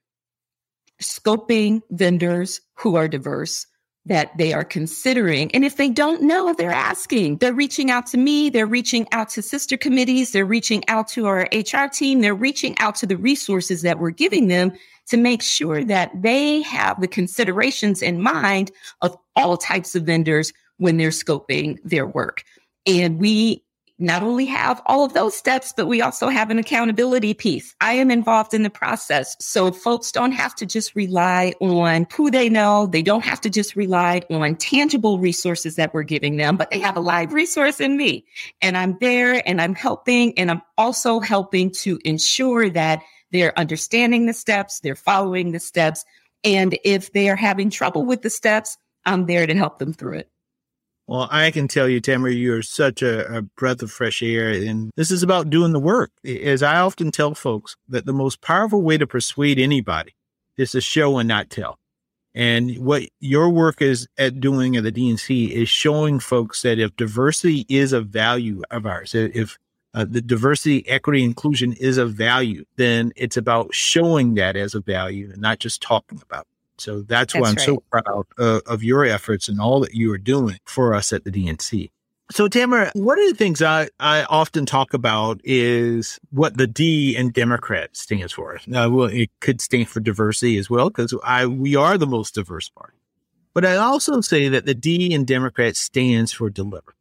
scoping 1.03 1.83
vendors 1.91 2.61
who 2.75 2.95
are 2.95 3.09
diverse, 3.09 3.67
that 4.07 4.37
they 4.37 4.53
are 4.53 4.65
considering. 4.65 5.51
And 5.55 5.65
if 5.65 5.77
they 5.77 5.89
don't 5.89 6.23
know, 6.23 6.53
they're 6.53 6.71
asking. 6.71 7.39
They're 7.39 7.53
reaching 7.53 7.91
out 7.91 8.07
to 8.07 8.19
me. 8.19 8.51
They're 8.51 8.67
reaching 8.67 9.07
out 9.13 9.29
to 9.31 9.43
sister 9.43 9.77
committees. 9.77 10.33
They're 10.33 10.45
reaching 10.45 10.83
out 10.89 11.07
to 11.09 11.27
our 11.27 11.49
HR 11.53 11.87
team. 11.87 12.21
They're 12.21 12.35
reaching 12.35 12.77
out 12.79 12.97
to 12.97 13.07
the 13.07 13.17
resources 13.17 13.83
that 13.83 14.01
we're 14.01 14.11
giving 14.11 14.49
them 14.49 14.73
to 15.07 15.17
make 15.17 15.43
sure 15.43 15.85
that 15.85 16.11
they 16.21 16.63
have 16.63 17.01
the 17.01 17.09
considerations 17.09 18.03
in 18.03 18.21
mind 18.21 18.73
of 19.03 19.17
all 19.37 19.57
types 19.57 19.95
of 19.95 20.05
vendors 20.05 20.53
when 20.79 20.97
they're 20.97 21.11
scoping 21.11 21.79
their 21.85 22.07
work. 22.07 22.43
And 22.87 23.19
we 23.19 23.63
not 24.03 24.23
only 24.23 24.45
have 24.47 24.83
all 24.87 25.05
of 25.05 25.15
those 25.15 25.37
steps, 25.37 25.73
but 25.77 25.87
we 25.87 26.03
also 26.03 26.29
have 26.29 26.51
an 26.51 26.59
accountability 26.59 27.35
piece. 27.35 27.75
I 27.81 27.95
am 27.95 28.11
involved 28.11 28.53
in 28.53 28.63
the 28.63 28.71
process. 28.71 29.37
So 29.41 29.71
folks 29.73 30.13
don't 30.13 30.33
have 30.33 30.55
to 30.57 30.67
just 30.67 30.95
rely 30.95 31.55
on 31.61 32.07
who 32.15 32.31
they 32.31 32.49
know. 32.49 32.87
They 32.87 33.03
don't 33.03 33.25
have 33.25 33.41
to 33.43 33.51
just 33.51 33.77
rely 33.77 34.23
on 34.31 34.57
tangible 34.57 35.19
resources 35.19 35.77
that 35.77 35.95
we're 35.95 36.03
giving 36.03 36.37
them, 36.37 36.57
but 36.57 36.71
they 36.71 36.81
have 36.81 36.97
a 36.97 37.01
live 37.01 37.33
resource 37.33 37.81
in 37.81 37.97
me. 37.97 38.25
And 38.61 38.77
I'm 38.77 38.99
there 39.01 39.47
and 39.47 39.61
I'm 39.61 39.75
helping. 39.75 40.37
And 40.39 40.51
I'm 40.51 40.63
also 40.77 41.21
helping 41.21 41.71
to 41.83 41.99
ensure 42.05 42.69
that 42.71 43.01
they're 43.31 43.59
understanding 43.59 44.27
the 44.27 44.35
steps, 44.35 44.81
they're 44.81 44.95
following 44.95 45.53
the 45.53 45.61
steps. 45.61 46.05
And 46.45 46.77
if 46.85 47.13
they 47.13 47.31
are 47.31 47.37
having 47.37 47.71
trouble 47.71 48.05
with 48.05 48.23
the 48.23 48.31
steps, 48.31 48.77
I'm 49.05 49.27
there 49.27 49.47
to 49.47 49.55
help 49.55 49.79
them 49.79 49.93
through 49.93 50.19
it. 50.19 50.32
Well, 51.13 51.29
I 51.31 51.51
can 51.51 51.69
tell 51.69 51.91
you, 51.91 52.01
Tamara, 52.01 52.33
you're 52.33 52.63
such 52.63 53.03
a, 53.03 53.37
a, 53.37 53.43
breath 53.43 53.83
of 53.83 53.93
fresh 53.93 54.23
air. 54.23 54.49
And 54.49 54.91
this 54.97 55.11
is 55.11 55.23
about 55.23 55.51
doing 55.51 55.73
the 55.73 55.79
work. 55.79 56.11
As 56.25 56.63
I 56.63 56.79
often 56.79 57.11
tell 57.11 57.35
folks, 57.35 57.77
that 57.87 58.07
the 58.07 58.15
most 58.15 58.41
powerful 58.41 58.81
way 58.81 58.97
to 58.97 59.07
persuade 59.07 59.59
anybody 59.59 60.15
is 60.57 60.71
to 60.71 60.81
show 60.81 61.19
and 61.19 61.29
not 61.29 61.51
tell. 61.51 61.79
And 62.35 62.79
what 62.79 63.03
your 63.21 63.51
work 63.51 63.83
is 63.83 64.09
at 64.17 64.41
doing 64.41 64.75
at 64.75 64.85
the 64.85 64.91
DNC 64.91 65.51
is 65.51 65.69
showing 65.69 66.19
folks 66.19 66.63
that 66.63 66.79
if 66.79 66.97
diversity 66.97 67.67
is 67.69 67.93
a 67.93 68.01
value 68.01 68.63
of 68.71 68.87
ours, 68.87 69.15
if 69.15 69.59
uh, 69.93 70.07
the 70.09 70.23
diversity, 70.23 70.89
equity, 70.89 71.23
inclusion 71.23 71.75
is 71.75 71.99
a 71.99 72.07
value, 72.07 72.65
then 72.77 73.13
it's 73.17 73.37
about 73.37 73.75
showing 73.75 74.33
that 74.37 74.57
as 74.57 74.75
a 74.75 74.81
value 74.81 75.29
and 75.31 75.43
not 75.43 75.59
just 75.59 75.83
talking 75.83 76.23
about. 76.23 76.47
So 76.83 77.03
that's, 77.03 77.33
that's 77.33 77.35
why 77.35 77.49
I'm 77.49 77.55
right. 77.55 77.65
so 77.65 77.83
proud 77.91 78.27
uh, 78.39 78.61
of 78.67 78.83
your 78.83 79.05
efforts 79.05 79.49
and 79.49 79.61
all 79.61 79.81
that 79.81 79.95
you 79.95 80.13
are 80.13 80.19
doing 80.19 80.59
for 80.65 80.95
us 80.95 81.13
at 81.13 81.25
the 81.25 81.31
DNC. 81.31 81.91
So, 82.31 82.49
Tamara, 82.49 82.91
one 82.95 83.19
of 83.19 83.29
the 83.29 83.35
things 83.35 83.61
I, 83.61 83.91
I 84.01 84.25
often 84.25 84.65
talk 84.65 84.95
about 84.95 85.41
is 85.45 86.19
what 86.31 86.57
the 86.57 86.67
D 86.67 87.15
in 87.15 87.31
Democrat 87.31 87.95
stands 87.95 88.33
for. 88.33 88.59
Now, 88.67 88.89
well, 88.89 89.09
it 89.09 89.31
could 89.41 89.61
stand 89.61 89.89
for 89.89 90.01
diversity 90.01 90.57
as 90.57 90.71
well, 90.71 90.89
because 90.89 91.15
I 91.23 91.45
we 91.45 91.77
are 91.77 91.99
the 91.99 92.07
most 92.07 92.35
diverse 92.35 92.71
party. 92.71 92.97
But 93.53 93.67
I 93.67 93.77
also 93.77 94.23
say 94.23 94.49
that 94.49 94.65
the 94.65 94.75
D 94.75 95.13
in 95.13 95.27
Democrat 95.27 95.77
stands 95.77 96.33
for 96.33 96.49
deliver. 96.49 96.95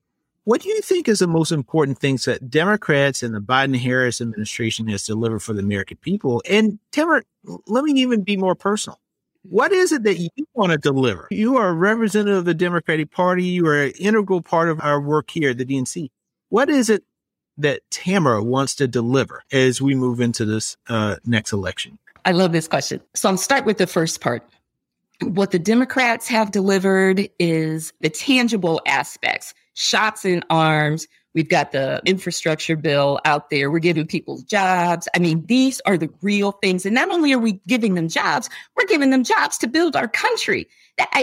What 0.43 0.61
do 0.61 0.69
you 0.69 0.81
think 0.81 1.07
is 1.07 1.19
the 1.19 1.27
most 1.27 1.51
important 1.51 1.99
things 1.99 2.25
that 2.25 2.49
Democrats 2.49 3.23
and 3.23 3.33
the 3.33 3.39
Biden 3.39 3.77
Harris 3.77 4.19
administration 4.19 4.87
has 4.87 5.05
delivered 5.05 5.39
for 5.39 5.53
the 5.53 5.59
American 5.61 5.97
people? 5.97 6.41
And 6.49 6.79
Tamara, 6.91 7.21
let 7.67 7.85
me 7.85 7.93
even 8.01 8.23
be 8.23 8.35
more 8.35 8.55
personal. 8.55 8.99
What 9.43 9.71
is 9.71 9.91
it 9.91 10.03
that 10.03 10.19
you 10.19 10.29
want 10.53 10.71
to 10.71 10.77
deliver? 10.77 11.27
You 11.31 11.57
are 11.57 11.69
a 11.69 11.73
representative 11.73 12.39
of 12.39 12.45
the 12.45 12.53
Democratic 12.53 13.11
Party. 13.11 13.43
You 13.43 13.65
are 13.67 13.83
an 13.83 13.93
integral 13.99 14.41
part 14.41 14.69
of 14.69 14.79
our 14.81 15.01
work 15.01 15.31
here 15.31 15.49
at 15.49 15.57
the 15.57 15.65
DNC. 15.65 16.09
What 16.49 16.69
is 16.69 16.89
it 16.89 17.03
that 17.57 17.81
Tamara 17.89 18.43
wants 18.43 18.75
to 18.75 18.87
deliver 18.87 19.43
as 19.51 19.81
we 19.81 19.95
move 19.95 20.21
into 20.21 20.45
this 20.45 20.77
uh, 20.89 21.15
next 21.25 21.53
election? 21.53 21.97
I 22.23 22.31
love 22.31 22.51
this 22.51 22.67
question. 22.67 23.01
So 23.15 23.29
I'll 23.29 23.37
start 23.37 23.65
with 23.65 23.77
the 23.77 23.87
first 23.87 24.21
part. 24.21 24.47
What 25.21 25.51
the 25.51 25.59
Democrats 25.59 26.27
have 26.27 26.51
delivered 26.51 27.29
is 27.39 27.93
the 28.01 28.09
tangible 28.09 28.81
aspects, 28.85 29.53
shots 29.73 30.25
in 30.25 30.43
arms, 30.49 31.07
We've 31.33 31.49
got 31.49 31.71
the 31.71 32.01
infrastructure 32.05 32.75
bill 32.75 33.19
out 33.23 33.49
there. 33.49 33.71
We're 33.71 33.79
giving 33.79 34.05
people 34.05 34.41
jobs. 34.43 35.07
I 35.15 35.19
mean, 35.19 35.45
these 35.45 35.81
are 35.85 35.97
the 35.97 36.09
real 36.21 36.51
things. 36.51 36.85
And 36.85 36.93
not 36.93 37.09
only 37.09 37.31
are 37.33 37.39
we 37.39 37.53
giving 37.67 37.95
them 37.95 38.09
jobs, 38.09 38.49
we're 38.75 38.85
giving 38.85 39.11
them 39.11 39.23
jobs 39.23 39.57
to 39.59 39.67
build 39.67 39.95
our 39.95 40.07
country. 40.07 40.67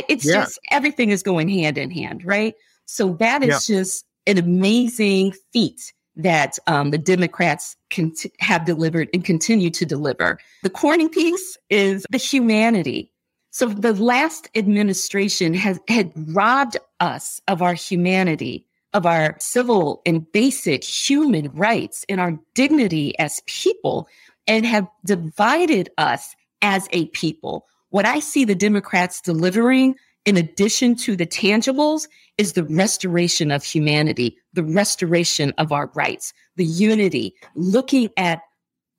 It's 0.09 0.25
yeah. 0.25 0.33
just 0.33 0.59
everything 0.71 1.11
is 1.11 1.23
going 1.23 1.49
hand 1.49 1.77
in 1.77 1.91
hand, 1.91 2.25
right? 2.25 2.55
So 2.87 3.15
that 3.15 3.43
is 3.43 3.69
yeah. 3.69 3.77
just 3.77 4.05
an 4.27 4.39
amazing 4.39 5.35
feat 5.53 5.93
that 6.17 6.59
um, 6.67 6.91
the 6.91 6.99
Democrats 6.99 7.77
can 7.91 8.13
have 8.41 8.65
delivered 8.65 9.09
and 9.15 9.25
continue 9.25 9.71
to 9.71 9.87
deliver. 9.87 10.39
The 10.63 10.71
corny 10.71 11.09
piece 11.09 11.57
is 11.71 12.05
the 12.11 12.19
humanity. 12.19 13.13
So 13.51 13.67
the 13.67 13.95
last 13.95 14.49
administration 14.55 15.55
has 15.55 15.79
had 15.89 16.13
robbed 16.17 16.77
us 17.01 17.41
of 17.47 17.63
our 17.63 17.75
humanity 17.75 18.67
of 18.95 19.07
our 19.07 19.37
civil 19.39 20.03
and 20.07 20.31
basic 20.33 20.85
human 20.85 21.51
rights 21.53 22.05
and 22.09 22.21
our 22.21 22.39
dignity 22.55 23.19
as 23.19 23.43
people 23.47 24.09
and 24.47 24.65
have 24.65 24.89
divided 25.05 25.91
us 25.99 26.35
as 26.63 26.89
a 26.93 27.07
people. 27.09 27.67
What 27.91 28.07
I 28.07 28.21
see 28.21 28.45
the 28.45 28.55
Democrats 28.55 29.21
delivering, 29.21 29.97
in 30.25 30.37
addition 30.37 30.95
to 30.97 31.17
the 31.17 31.27
tangibles, 31.27 32.09
is 32.39 32.53
the 32.53 32.65
restoration 32.65 33.51
of 33.51 33.65
humanity, 33.65 34.37
the 34.53 34.65
restoration 34.65 35.53
of 35.59 35.73
our 35.73 35.91
rights, 35.95 36.33
the 36.57 36.65
unity, 36.65 37.35
looking 37.55 38.11
at 38.17 38.41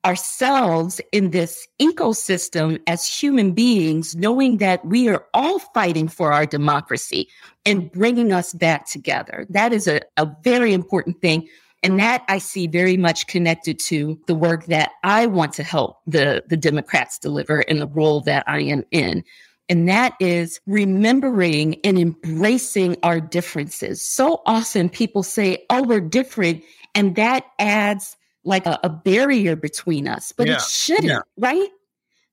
ourselves 0.04 1.00
in 1.12 1.30
this 1.30 1.66
ecosystem 1.80 2.80
as 2.86 3.06
human 3.06 3.52
beings, 3.52 4.16
knowing 4.16 4.56
that 4.58 4.84
we 4.84 5.08
are 5.08 5.26
all 5.34 5.58
fighting 5.58 6.08
for 6.08 6.32
our 6.32 6.46
democracy 6.46 7.28
and 7.66 7.92
bringing 7.92 8.32
us 8.32 8.54
back 8.54 8.86
together. 8.86 9.46
That 9.50 9.72
is 9.72 9.86
a, 9.86 10.00
a 10.16 10.28
very 10.42 10.72
important 10.72 11.20
thing. 11.20 11.48
And 11.82 11.98
that 11.98 12.24
I 12.28 12.38
see 12.38 12.66
very 12.66 12.96
much 12.96 13.26
connected 13.26 13.78
to 13.80 14.20
the 14.26 14.34
work 14.34 14.66
that 14.66 14.90
I 15.02 15.26
want 15.26 15.54
to 15.54 15.62
help 15.62 15.98
the, 16.06 16.44
the 16.46 16.56
Democrats 16.56 17.18
deliver 17.18 17.62
in 17.62 17.78
the 17.78 17.86
role 17.86 18.20
that 18.22 18.44
I 18.46 18.60
am 18.60 18.84
in. 18.90 19.24
And 19.70 19.88
that 19.88 20.14
is 20.20 20.60
remembering 20.66 21.80
and 21.84 21.98
embracing 21.98 22.96
our 23.02 23.20
differences. 23.20 24.04
So 24.04 24.42
often 24.44 24.90
people 24.90 25.22
say, 25.22 25.64
oh, 25.70 25.82
we're 25.82 26.00
different. 26.00 26.64
And 26.94 27.16
that 27.16 27.44
adds 27.58 28.16
like 28.50 28.66
a, 28.66 28.78
a 28.82 28.90
barrier 28.90 29.56
between 29.56 30.06
us, 30.06 30.32
but 30.32 30.46
yeah. 30.46 30.56
it 30.56 30.60
shouldn't, 30.60 31.06
yeah. 31.06 31.20
right? 31.38 31.68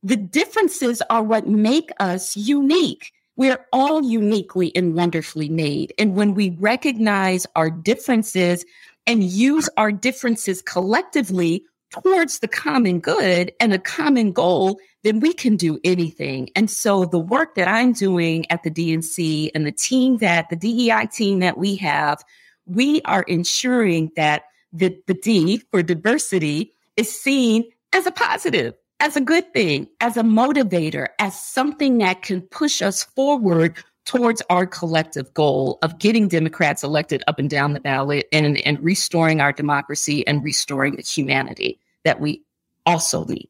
The 0.03 0.17
differences 0.17 1.01
are 1.09 1.23
what 1.23 1.47
make 1.47 1.91
us 1.99 2.35
unique. 2.35 3.13
We're 3.37 3.65
all 3.71 4.03
uniquely 4.03 4.75
and 4.75 4.95
wonderfully 4.95 5.47
made. 5.47 5.93
And 5.97 6.15
when 6.15 6.33
we 6.33 6.49
recognize 6.59 7.45
our 7.55 7.69
differences 7.69 8.65
and 9.05 9.23
use 9.23 9.69
our 9.77 9.91
differences 9.91 10.61
collectively 10.61 11.63
towards 11.91 12.39
the 12.39 12.47
common 12.47 12.99
good 12.99 13.51
and 13.59 13.73
a 13.73 13.79
common 13.79 14.33
goal, 14.33 14.79
then 15.03 15.19
we 15.19 15.33
can 15.33 15.55
do 15.55 15.79
anything. 15.83 16.49
And 16.55 16.69
so 16.69 17.05
the 17.05 17.19
work 17.19 17.55
that 17.55 17.67
I'm 17.67 17.93
doing 17.93 18.45
at 18.51 18.63
the 18.63 18.71
DNC 18.71 19.51
and 19.55 19.65
the 19.65 19.71
team 19.71 20.17
that 20.17 20.49
the 20.49 20.55
DEI 20.55 21.07
team 21.11 21.39
that 21.39 21.57
we 21.57 21.75
have, 21.77 22.23
we 22.65 23.01
are 23.03 23.23
ensuring 23.23 24.11
that 24.15 24.43
the, 24.77 24.97
the 25.07 25.13
D 25.13 25.61
for 25.71 25.83
diversity 25.83 26.73
is 26.95 27.09
seen 27.09 27.65
as 27.93 28.05
a 28.05 28.11
positive, 28.11 28.73
as 28.99 29.15
a 29.15 29.21
good 29.21 29.53
thing, 29.53 29.87
as 30.01 30.17
a 30.17 30.23
motivator, 30.23 31.07
as 31.19 31.39
something 31.39 31.97
that 31.99 32.21
can 32.21 32.41
push 32.41 32.81
us 32.81 33.03
forward 33.03 33.75
towards 34.05 34.41
our 34.49 34.65
collective 34.65 35.33
goal 35.33 35.79
of 35.81 35.99
getting 35.99 36.27
Democrats 36.27 36.83
elected 36.83 37.23
up 37.27 37.39
and 37.39 37.49
down 37.49 37.73
the 37.73 37.79
ballot 37.79 38.25
and, 38.31 38.57
and 38.65 38.79
restoring 38.81 39.41
our 39.41 39.51
democracy 39.51 40.25
and 40.25 40.43
restoring 40.43 40.95
the 40.95 41.01
humanity 41.01 41.79
that 42.05 42.21
we 42.21 42.41
also 42.85 43.25
need. 43.25 43.49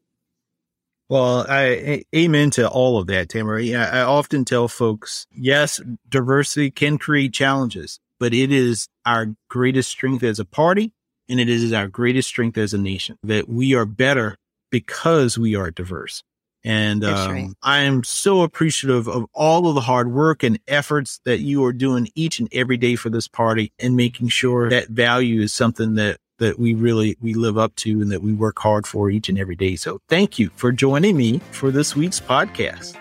Well, 1.10 1.46
I 1.48 2.04
amen 2.14 2.50
to 2.52 2.68
all 2.68 3.00
of 3.00 3.08
that, 3.08 3.30
Tamara. 3.30 3.64
I 3.76 4.02
often 4.02 4.44
tell 4.44 4.68
folks, 4.68 5.26
yes, 5.32 5.80
diversity 6.10 6.70
can 6.70 6.98
create 6.98 7.34
challenges, 7.34 8.00
but 8.20 8.34
it 8.34 8.52
is 8.52 8.90
our 9.06 9.36
greatest 9.48 9.90
strength 9.90 10.24
as 10.24 10.40
a 10.40 10.46
party 10.46 10.92
and 11.30 11.40
it 11.40 11.50
is 11.50 11.74
our 11.74 11.88
greatest 11.88 12.28
strength 12.28 12.58
as 12.58 12.74
a 12.74 12.78
nation 12.78 13.18
that 13.24 13.50
we 13.50 13.76
are 13.76 13.86
better 13.86 14.38
because 14.72 15.38
we 15.38 15.56
are 15.56 15.72
diverse. 15.72 16.24
And 16.64 17.04
um, 17.06 17.32
right. 17.32 17.50
I 17.64 17.80
am 17.80 18.04
so 18.04 18.42
appreciative 18.42 19.08
of 19.08 19.26
all 19.34 19.70
of 19.70 19.76
the 19.76 19.82
hard 19.82 20.12
work 20.12 20.44
and 20.44 20.60
efforts 20.68 21.22
that 21.24 21.40
you 21.40 21.64
are 21.64 21.72
doing 21.72 22.10
each 22.16 22.40
and 22.40 22.50
every 22.52 22.78
day 22.78 22.96
for 22.96 23.10
this 23.10 23.28
party 23.28 23.72
and 23.80 23.96
making 23.96 24.30
sure 24.30 24.70
that 24.70 24.90
value 24.90 25.42
is 25.42 25.54
something 25.54 25.96
that 25.96 26.18
that 26.40 26.60
we 26.60 26.74
really 26.74 27.18
we 27.22 27.34
live 27.34 27.58
up 27.58 27.74
to 27.76 28.02
and 28.02 28.12
that 28.12 28.22
we 28.22 28.34
work 28.34 28.60
hard 28.60 28.86
for 28.86 29.10
each 29.10 29.30
and 29.30 29.40
every 29.40 29.56
day. 29.56 29.76
So 29.76 30.00
thank 30.10 30.38
you 30.38 30.50
for 30.56 30.72
joining 30.72 31.16
me 31.16 31.40
for 31.52 31.72
this 31.72 31.96
week's 31.96 32.20
podcast. 32.20 32.96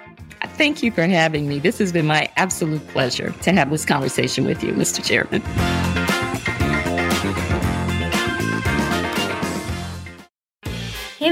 Thank 0.51 0.83
you 0.83 0.91
for 0.91 1.03
having 1.03 1.49
me. 1.49 1.59
This 1.59 1.79
has 1.79 1.93
been 1.93 2.07
my 2.07 2.31
absolute 2.37 2.87
pleasure 2.89 3.33
to 3.43 3.53
have 3.53 3.71
this 3.71 3.85
conversation 3.85 4.47
with 4.47 4.63
you, 4.63 4.73
Mr. 4.73 5.05
Chairman. 5.05 5.43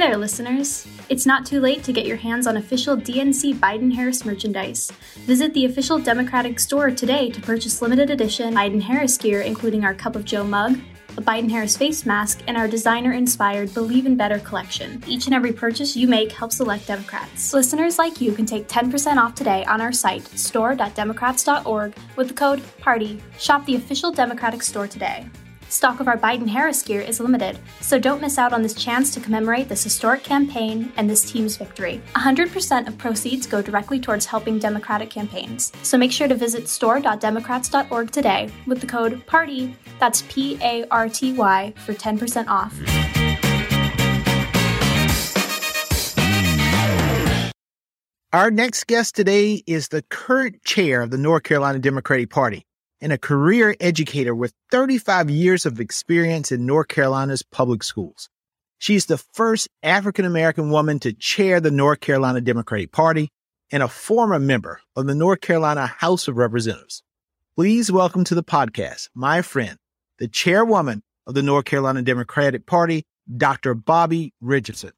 There, 0.08 0.18
listeners! 0.18 0.86
It's 1.08 1.24
not 1.24 1.46
too 1.46 1.60
late 1.60 1.82
to 1.84 1.92
get 1.92 2.04
your 2.04 2.18
hands 2.18 2.46
on 2.46 2.58
official 2.58 2.94
DNC 2.94 3.54
Biden 3.54 3.90
Harris 3.90 4.26
merchandise. 4.26 4.92
Visit 5.20 5.54
the 5.54 5.64
official 5.64 5.98
Democratic 5.98 6.60
store 6.60 6.90
today 6.90 7.30
to 7.30 7.40
purchase 7.40 7.80
limited 7.80 8.10
edition 8.10 8.54
Biden 8.54 8.82
Harris 8.82 9.16
gear, 9.16 9.40
including 9.40 9.82
our 9.82 9.94
Cup 9.94 10.14
of 10.14 10.26
Joe 10.26 10.44
mug, 10.44 10.78
a 11.16 11.22
Biden 11.22 11.50
Harris 11.50 11.74
face 11.74 12.04
mask, 12.04 12.42
and 12.46 12.54
our 12.54 12.68
designer 12.68 13.12
inspired 13.12 13.72
Believe 13.72 14.04
in 14.04 14.14
Better 14.14 14.40
collection. 14.40 15.02
Each 15.06 15.24
and 15.24 15.34
every 15.34 15.54
purchase 15.54 15.96
you 15.96 16.06
make 16.06 16.32
helps 16.32 16.60
elect 16.60 16.86
Democrats. 16.86 17.54
Listeners 17.54 17.98
like 17.98 18.20
you 18.20 18.32
can 18.32 18.44
take 18.44 18.68
10% 18.68 19.16
off 19.16 19.34
today 19.34 19.64
on 19.64 19.80
our 19.80 19.92
site, 19.92 20.26
store.democrats.org, 20.38 21.94
with 22.16 22.28
the 22.28 22.34
code 22.34 22.62
PARTY. 22.78 23.22
Shop 23.38 23.64
the 23.64 23.76
official 23.76 24.12
Democratic 24.12 24.62
store 24.62 24.86
today. 24.86 25.26
Stock 25.74 25.98
of 25.98 26.06
our 26.06 26.16
Biden 26.16 26.46
Harris 26.46 26.84
gear 26.84 27.00
is 27.00 27.18
limited, 27.18 27.58
so 27.80 27.98
don't 27.98 28.20
miss 28.20 28.38
out 28.38 28.52
on 28.52 28.62
this 28.62 28.74
chance 28.74 29.12
to 29.12 29.18
commemorate 29.18 29.68
this 29.68 29.82
historic 29.82 30.22
campaign 30.22 30.92
and 30.96 31.10
this 31.10 31.28
team's 31.28 31.56
victory. 31.56 32.00
100% 32.14 32.86
of 32.86 32.96
proceeds 32.96 33.44
go 33.44 33.60
directly 33.60 33.98
towards 33.98 34.24
helping 34.24 34.60
Democratic 34.60 35.10
campaigns, 35.10 35.72
so 35.82 35.98
make 35.98 36.12
sure 36.12 36.28
to 36.28 36.36
visit 36.36 36.68
store.democrats.org 36.68 38.12
today 38.12 38.48
with 38.68 38.80
the 38.80 38.86
code 38.86 39.26
PARTY, 39.26 39.76
that's 39.98 40.22
P 40.28 40.56
A 40.62 40.86
R 40.92 41.08
T 41.08 41.32
Y, 41.32 41.74
for 41.84 41.92
10% 41.92 42.46
off. 42.46 42.72
Our 48.32 48.52
next 48.52 48.86
guest 48.86 49.16
today 49.16 49.64
is 49.66 49.88
the 49.88 50.02
current 50.02 50.62
chair 50.62 51.02
of 51.02 51.10
the 51.10 51.18
North 51.18 51.42
Carolina 51.42 51.80
Democratic 51.80 52.30
Party 52.30 52.64
and 53.04 53.12
a 53.12 53.18
career 53.18 53.76
educator 53.80 54.34
with 54.34 54.54
35 54.70 55.28
years 55.28 55.66
of 55.66 55.78
experience 55.78 56.50
in 56.50 56.64
North 56.64 56.88
Carolina's 56.88 57.42
public 57.42 57.82
schools. 57.82 58.30
She's 58.78 59.04
the 59.04 59.18
first 59.18 59.68
African 59.82 60.24
American 60.24 60.70
woman 60.70 60.98
to 61.00 61.12
chair 61.12 61.60
the 61.60 61.70
North 61.70 62.00
Carolina 62.00 62.40
Democratic 62.40 62.92
Party 62.92 63.28
and 63.70 63.82
a 63.82 63.88
former 63.88 64.38
member 64.38 64.80
of 64.96 65.06
the 65.06 65.14
North 65.14 65.42
Carolina 65.42 65.86
House 65.86 66.28
of 66.28 66.38
Representatives. 66.38 67.02
Please 67.56 67.92
welcome 67.92 68.24
to 68.24 68.34
the 68.34 68.42
podcast 68.42 69.10
my 69.14 69.42
friend, 69.42 69.76
the 70.18 70.26
chairwoman 70.26 71.02
of 71.26 71.34
the 71.34 71.42
North 71.42 71.66
Carolina 71.66 72.00
Democratic 72.00 72.64
Party, 72.64 73.04
Dr. 73.36 73.74
Bobbie 73.74 74.32
Richardson. 74.40 74.92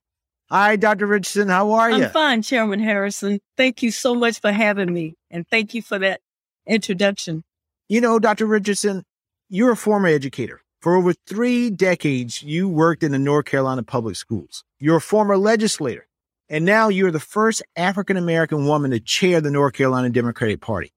Hi, 0.49 0.77
Dr. 0.77 1.07
Richardson. 1.09 1.49
How 1.49 1.73
are 1.73 1.91
you? 1.91 2.05
I'm 2.05 2.11
fine, 2.11 2.43
Chairman 2.43 2.79
Harrison. 2.79 3.41
Thank 3.57 3.83
you 3.83 3.91
so 3.91 4.15
much 4.15 4.41
for 4.41 4.53
having 4.53 4.95
me. 4.95 5.17
And 5.29 5.45
thank 5.49 5.75
you 5.75 5.83
for 5.83 5.99
that 5.99 6.21
introduction. 6.69 7.43
You 7.89 8.01
know, 8.01 8.19
Dr. 8.19 8.47
Richardson, 8.47 9.05
you're 9.49 9.71
a 9.71 9.77
former 9.77 10.09
educator. 10.09 10.61
For 10.81 10.97
over 10.97 11.13
three 11.13 11.71
decades, 11.71 12.43
you 12.43 12.69
worked 12.69 13.05
in 13.05 13.13
the 13.13 13.19
North 13.19 13.45
Carolina 13.45 13.85
public 13.85 14.17
schools. 14.17 14.65
You're 14.81 14.97
a 14.97 15.01
former 15.01 15.37
legislator. 15.37 16.09
And 16.49 16.65
now 16.65 16.89
you're 16.89 17.13
the 17.13 17.21
first 17.21 17.63
African 17.77 18.17
American 18.17 18.67
woman 18.67 18.91
to 18.91 18.99
chair 18.99 19.41
the 19.41 19.53
North 19.53 19.75
Carolina 19.75 20.11
Democratic 20.11 20.61
Party. 20.61 20.93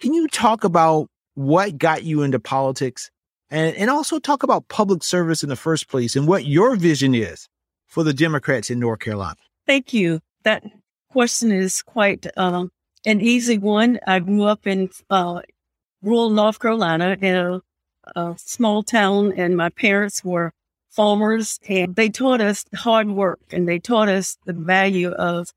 Can 0.00 0.14
you 0.14 0.28
talk 0.28 0.64
about 0.64 1.08
what 1.34 1.76
got 1.76 2.04
you 2.04 2.22
into 2.22 2.40
politics 2.40 3.10
and, 3.50 3.76
and 3.76 3.90
also 3.90 4.18
talk 4.18 4.42
about 4.42 4.68
public 4.68 5.02
service 5.02 5.42
in 5.42 5.50
the 5.50 5.56
first 5.56 5.88
place 5.88 6.16
and 6.16 6.26
what 6.26 6.46
your 6.46 6.74
vision 6.74 7.14
is 7.14 7.48
for 7.86 8.02
the 8.02 8.14
Democrats 8.14 8.70
in 8.70 8.78
North 8.78 9.00
Carolina? 9.00 9.36
Thank 9.66 9.92
you. 9.92 10.20
That 10.44 10.64
question 11.10 11.52
is 11.52 11.82
quite 11.82 12.26
um, 12.38 12.70
an 13.04 13.20
easy 13.20 13.58
one. 13.58 14.00
I 14.06 14.20
grew 14.20 14.44
up 14.44 14.66
in 14.66 14.88
uh, 15.10 15.42
rural 16.02 16.30
North 16.30 16.58
Carolina 16.58 17.16
in 17.20 17.34
a, 17.34 17.62
a, 18.16 18.34
small 18.38 18.82
town, 18.82 19.32
and 19.36 19.56
my 19.56 19.68
parents 19.68 20.24
were 20.24 20.52
farmers, 20.90 21.60
and 21.68 21.94
they 21.94 22.08
taught 22.08 22.40
us 22.40 22.64
hard 22.74 23.10
work, 23.10 23.40
and 23.52 23.68
they 23.68 23.78
taught 23.78 24.08
us 24.08 24.36
the 24.44 24.52
value 24.52 25.10
of 25.10 25.52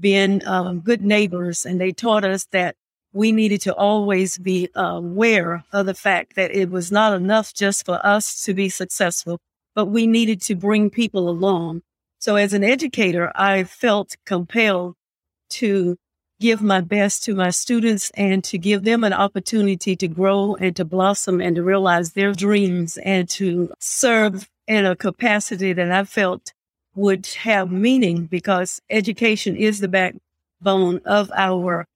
being 0.00 0.44
um, 0.46 0.80
good 0.80 1.02
neighbors, 1.02 1.64
and 1.64 1.80
they 1.80 1.92
taught 1.92 2.24
us 2.24 2.46
that 2.52 2.76
we 3.12 3.30
needed 3.30 3.60
to 3.60 3.74
always 3.74 4.38
be 4.38 4.68
aware 4.74 5.64
of 5.72 5.86
the 5.86 5.94
fact 5.94 6.34
that 6.36 6.50
it 6.50 6.70
was 6.70 6.90
not 6.90 7.12
enough 7.12 7.52
just 7.52 7.84
for 7.84 8.04
us 8.04 8.42
to 8.44 8.54
be 8.54 8.68
successful, 8.68 9.38
but 9.74 9.86
we 9.86 10.06
needed 10.06 10.40
to 10.42 10.54
bring 10.54 10.90
people 10.90 11.28
along. 11.28 11.82
So 12.18 12.36
as 12.36 12.52
an 12.52 12.64
educator, 12.64 13.30
I 13.34 13.64
felt 13.64 14.16
compelled 14.24 14.94
to 15.50 15.96
give 16.42 16.60
my 16.60 16.80
best 16.80 17.22
to 17.22 17.36
my 17.36 17.50
students 17.50 18.10
and 18.16 18.42
to 18.42 18.58
give 18.58 18.82
them 18.82 19.04
an 19.04 19.12
opportunity 19.12 19.94
to 19.94 20.08
grow 20.08 20.56
and 20.56 20.74
to 20.74 20.84
blossom 20.84 21.40
and 21.40 21.54
to 21.54 21.62
realize 21.62 22.12
their 22.12 22.32
dreams 22.32 22.98
and 23.04 23.28
to 23.28 23.72
serve 23.78 24.50
in 24.66 24.84
a 24.84 24.96
capacity 24.96 25.72
that 25.72 25.92
I 25.92 26.02
felt 26.02 26.52
would 26.96 27.26
have 27.42 27.70
meaning 27.70 28.26
because 28.26 28.82
education 28.90 29.54
is 29.54 29.78
the 29.78 29.86
backbone 29.86 31.00
of 31.04 31.30
our 31.36 31.86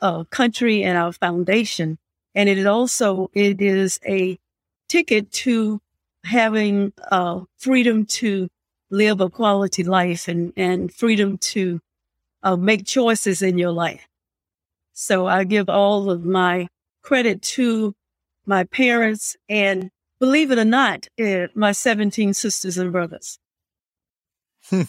uh, 0.00 0.22
country 0.30 0.84
and 0.84 0.96
our 0.96 1.12
foundation. 1.12 1.98
And 2.36 2.48
it 2.48 2.68
also, 2.68 3.32
it 3.34 3.60
is 3.60 3.98
a 4.06 4.38
ticket 4.88 5.32
to 5.42 5.80
having 6.22 6.92
uh, 7.10 7.40
freedom 7.56 8.06
to 8.06 8.48
live 8.90 9.20
a 9.20 9.28
quality 9.28 9.82
life 9.82 10.28
and, 10.28 10.52
and 10.56 10.94
freedom 10.94 11.36
to 11.38 11.80
uh, 12.42 12.56
make 12.56 12.86
choices 12.86 13.42
in 13.42 13.58
your 13.58 13.72
life. 13.72 14.06
So 14.92 15.26
I 15.26 15.44
give 15.44 15.68
all 15.68 16.10
of 16.10 16.24
my 16.24 16.68
credit 17.02 17.42
to 17.42 17.94
my 18.46 18.64
parents 18.64 19.36
and 19.48 19.90
believe 20.18 20.50
it 20.50 20.58
or 20.58 20.64
not, 20.64 21.06
uh, 21.20 21.46
my 21.54 21.72
17 21.72 22.34
sisters 22.34 22.78
and 22.78 22.92
brothers. 22.92 23.38
Hmm. 24.68 24.82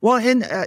well, 0.00 0.16
and 0.16 0.44
uh, 0.44 0.66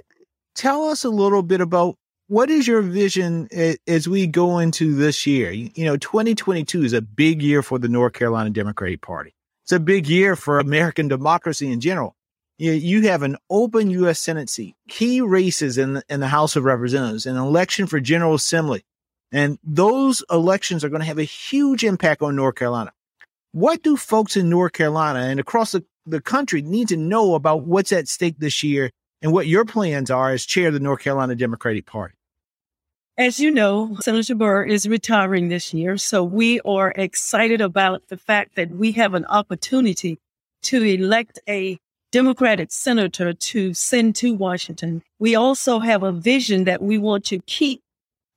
tell 0.56 0.84
us 0.90 1.04
a 1.04 1.10
little 1.10 1.44
bit 1.44 1.62
about 1.62 1.96
what 2.28 2.50
is 2.50 2.68
your 2.68 2.82
vision 2.82 3.48
as 3.88 4.08
we 4.08 4.28
go 4.28 4.60
into 4.60 4.96
this 4.96 5.26
year? 5.26 5.52
You 5.52 5.86
know, 5.86 5.98
2022 5.98 6.84
is 6.84 6.94
a 6.94 7.02
big 7.02 7.42
year 7.42 7.62
for 7.62 7.80
the 7.80 7.90
North 7.90 8.14
Carolina 8.14 8.50
Democratic 8.50 9.02
Party. 9.02 9.34
It's 9.64 9.72
a 9.72 9.80
big 9.80 10.08
year 10.08 10.36
for 10.36 10.60
American 10.60 11.08
democracy 11.08 11.72
in 11.72 11.80
general. 11.80 12.16
You, 12.64 12.72
you 12.72 13.02
have 13.10 13.24
an 13.24 13.36
open 13.50 13.90
U.S. 13.90 14.22
Senate 14.22 14.50
seat, 14.50 14.78
key 14.88 15.20
races 15.20 15.78
in 15.78 15.96
the, 15.96 16.04
in 16.08 16.22
the 16.22 16.30
House 16.30 16.56
of 16.56 16.64
Representatives, 16.64 17.26
an 17.26 17.36
election 17.36 17.88
for 17.88 18.00
General 18.00 18.36
Assembly. 18.36 18.86
And 19.34 19.60
those 19.66 20.24
elections 20.32 20.86
are 20.86 20.88
going 20.88 21.02
to 21.02 21.06
have 21.06 21.18
a 21.18 21.24
huge 21.24 21.84
impact 21.84 22.22
on 22.22 22.38
North 22.38 22.56
Carolina. 22.56 22.94
What 23.52 23.84
do 23.84 23.98
folks 23.98 24.38
in 24.38 24.50
North 24.50 24.72
Carolina 24.72 25.20
and 25.20 25.42
across 25.42 25.74
the, 25.74 25.84
the 26.06 26.22
country 26.22 26.62
need 26.62 26.88
to 26.88 26.96
know 26.96 27.36
about 27.36 27.64
what's 27.64 27.92
at 27.92 28.08
stake 28.08 28.36
this 28.38 28.64
year 28.64 28.92
and 29.22 29.34
what 29.34 29.46
your 29.46 29.66
plans 29.66 30.10
are 30.10 30.32
as 30.32 30.46
chair 30.46 30.70
of 30.70 30.74
the 30.74 30.80
North 30.80 31.02
Carolina 31.02 31.36
Democratic 31.36 31.86
Party? 31.86 32.14
As 33.18 33.42
you 33.42 33.52
know, 33.52 33.98
Senator 34.00 34.36
Burr 34.36 34.64
is 34.64 34.88
retiring 34.88 35.50
this 35.50 35.74
year. 35.74 35.98
So 35.98 36.24
we 36.24 36.62
are 36.62 36.94
excited 36.96 37.60
about 37.60 38.08
the 38.08 38.16
fact 38.16 38.56
that 38.56 38.72
we 38.72 38.94
have 38.94 39.16
an 39.16 39.26
opportunity 39.26 40.18
to 40.62 40.82
elect 40.82 41.40
a 41.50 41.78
Democratic 42.14 42.72
senator 42.72 43.34
to 43.34 43.74
send 43.74 44.16
to 44.18 44.36
Washington. 44.36 45.02
We 45.18 45.34
also 45.34 45.80
have 45.80 46.04
a 46.04 46.12
vision 46.12 46.66
that 46.66 46.80
we 46.80 47.00
want 47.00 47.26
to 47.26 47.40
keep 47.40 47.82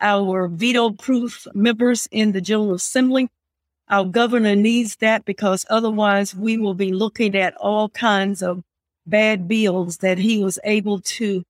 our 0.00 0.48
veto 0.48 0.92
proof 0.92 1.46
members 1.52 2.08
in 2.10 2.32
the 2.32 2.40
General 2.40 2.72
Assembly. 2.72 3.28
Our 3.90 4.06
governor 4.06 4.56
needs 4.56 4.96
that 4.96 5.26
because 5.26 5.66
otherwise 5.68 6.34
we 6.34 6.56
will 6.56 6.72
be 6.72 6.94
looking 6.94 7.36
at 7.36 7.54
all 7.58 7.90
kinds 7.90 8.42
of 8.42 8.62
bad 9.04 9.46
bills 9.46 9.98
that 9.98 10.16
he 10.16 10.42
was 10.42 10.58
able 10.64 11.00
to 11.00 11.42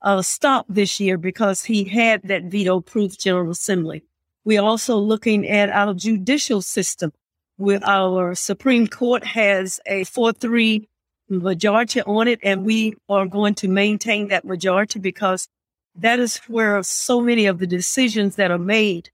uh, 0.00 0.22
stop 0.22 0.64
this 0.70 0.98
year 1.00 1.18
because 1.18 1.64
he 1.64 1.84
had 1.84 2.22
that 2.22 2.44
veto 2.44 2.80
proof 2.80 3.18
General 3.18 3.50
Assembly. 3.50 4.02
We're 4.42 4.62
also 4.62 4.96
looking 4.96 5.46
at 5.46 5.68
our 5.68 5.92
judicial 5.92 6.62
system 6.62 7.12
with 7.58 7.84
our 7.84 8.34
Supreme 8.34 8.86
Court 8.86 9.22
has 9.22 9.80
a 9.84 10.04
4 10.04 10.32
3 10.32 10.88
majority 11.28 12.02
on 12.02 12.28
it, 12.28 12.40
and 12.42 12.64
we 12.64 12.94
are 13.08 13.26
going 13.26 13.54
to 13.56 13.68
maintain 13.68 14.28
that 14.28 14.44
majority 14.44 14.98
because 14.98 15.48
that 15.96 16.18
is 16.18 16.36
where 16.48 16.82
so 16.82 17.20
many 17.20 17.46
of 17.46 17.58
the 17.58 17.66
decisions 17.66 18.36
that 18.36 18.50
are 18.50 18.58
made 18.58 19.10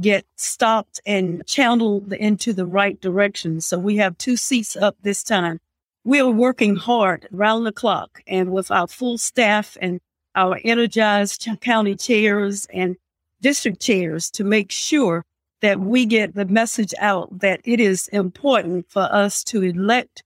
get 0.00 0.24
stopped 0.36 1.00
and 1.04 1.44
channeled 1.46 2.12
into 2.12 2.52
the 2.52 2.66
right 2.66 3.00
direction. 3.00 3.60
So 3.60 3.78
we 3.78 3.96
have 3.96 4.16
two 4.16 4.36
seats 4.36 4.76
up 4.76 4.96
this 5.02 5.22
time. 5.22 5.58
We 6.04 6.20
are 6.20 6.30
working 6.30 6.76
hard 6.76 7.28
around 7.34 7.64
the 7.64 7.72
clock 7.72 8.22
and 8.26 8.52
with 8.52 8.70
our 8.70 8.86
full 8.86 9.18
staff 9.18 9.76
and 9.80 10.00
our 10.34 10.58
energized 10.64 11.46
county 11.60 11.96
chairs 11.96 12.66
and 12.72 12.96
district 13.42 13.80
chairs 13.80 14.30
to 14.30 14.44
make 14.44 14.70
sure 14.70 15.24
that 15.60 15.80
we 15.80 16.06
get 16.06 16.34
the 16.34 16.46
message 16.46 16.94
out 16.98 17.40
that 17.40 17.60
it 17.64 17.80
is 17.80 18.08
important 18.08 18.88
for 18.88 19.02
us 19.02 19.44
to 19.44 19.62
elect 19.62 20.22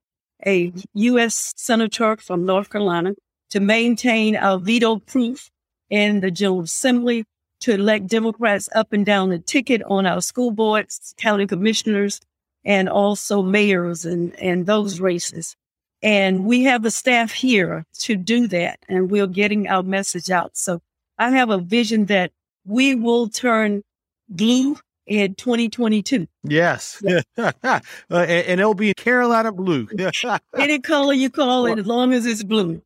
a 0.47 0.73
U.S. 0.95 1.53
Senator 1.57 2.17
from 2.17 2.45
North 2.45 2.71
Carolina 2.71 3.15
to 3.51 3.61
maintain 3.61 4.37
our 4.37 4.59
veto 4.59 4.99
proof 4.99 5.51
in 5.91 6.21
the 6.21 6.31
General 6.31 6.63
Assembly, 6.63 7.25
to 7.61 7.73
elect 7.73 8.09
Democrats 8.09 8.69
up 8.75 8.93
and 8.93 9.07
down 9.07 9.31
the 9.31 9.39
ticket 9.39 9.83
on 9.85 10.07
our 10.07 10.21
school 10.21 10.51
boards, 10.51 11.15
county 11.19 11.47
commissioners, 11.47 12.21
and 12.65 12.89
also 12.89 13.43
mayors 13.43 14.05
and, 14.05 14.35
and 14.41 14.67
those 14.67 15.01
races. 15.01 15.57
And 16.03 16.45
we 16.45 16.65
have 16.65 16.83
the 16.83 16.91
staff 16.91 17.33
here 17.33 17.87
to 18.01 18.17
do 18.17 18.47
that. 18.49 18.81
And 18.89 19.11
we're 19.11 19.27
getting 19.27 19.69
our 19.69 19.83
message 19.83 20.31
out. 20.31 20.57
So 20.57 20.81
I 21.19 21.31
have 21.31 21.51
a 21.51 21.59
vision 21.59 22.07
that 22.07 22.33
we 22.67 22.95
will 22.95 23.29
turn 23.29 23.83
blue 24.29 24.77
in 25.07 25.35
2022. 25.35 26.27
Yes. 26.45 27.03
Yeah. 27.03 27.21
uh, 27.37 27.81
and, 28.11 28.31
and, 28.31 28.61
it'll 28.61 28.75
be 28.75 28.95
Carolina 28.95 29.53
blue. 29.53 29.89
Any 30.57 30.79
color 30.81 31.13
you 31.13 31.31
call 31.31 31.67
it, 31.67 31.79
as 31.79 31.87
long 31.87 32.13
as 32.13 32.27
it's 32.27 32.43
blue. 32.43 32.83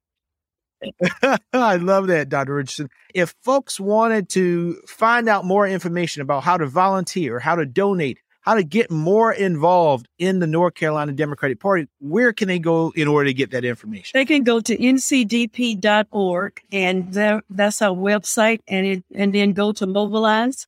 I 1.52 1.76
love 1.76 2.06
that, 2.08 2.28
Dr. 2.28 2.54
Richardson. 2.54 2.88
If 3.14 3.34
folks 3.42 3.80
wanted 3.80 4.28
to 4.30 4.80
find 4.86 5.28
out 5.28 5.44
more 5.44 5.66
information 5.66 6.22
about 6.22 6.44
how 6.44 6.56
to 6.56 6.66
volunteer, 6.66 7.40
how 7.40 7.56
to 7.56 7.66
donate, 7.66 8.18
how 8.42 8.54
to 8.54 8.62
get 8.62 8.90
more 8.90 9.32
involved 9.32 10.08
in 10.18 10.38
the 10.38 10.46
North 10.46 10.74
Carolina 10.74 11.12
Democratic 11.12 11.58
Party, 11.60 11.88
where 12.00 12.32
can 12.32 12.48
they 12.48 12.58
go 12.58 12.92
in 12.94 13.08
order 13.08 13.28
to 13.28 13.34
get 13.34 13.50
that 13.50 13.64
information? 13.64 14.12
They 14.14 14.24
can 14.24 14.44
go 14.44 14.60
to 14.60 14.76
ncdp.org 14.76 16.60
and 16.72 17.12
that's 17.50 17.82
our 17.82 17.94
website 17.94 18.60
and 18.68 18.86
it, 18.86 19.04
and 19.14 19.34
then 19.34 19.52
go 19.52 19.72
to 19.72 19.86
mobilize 19.86 20.66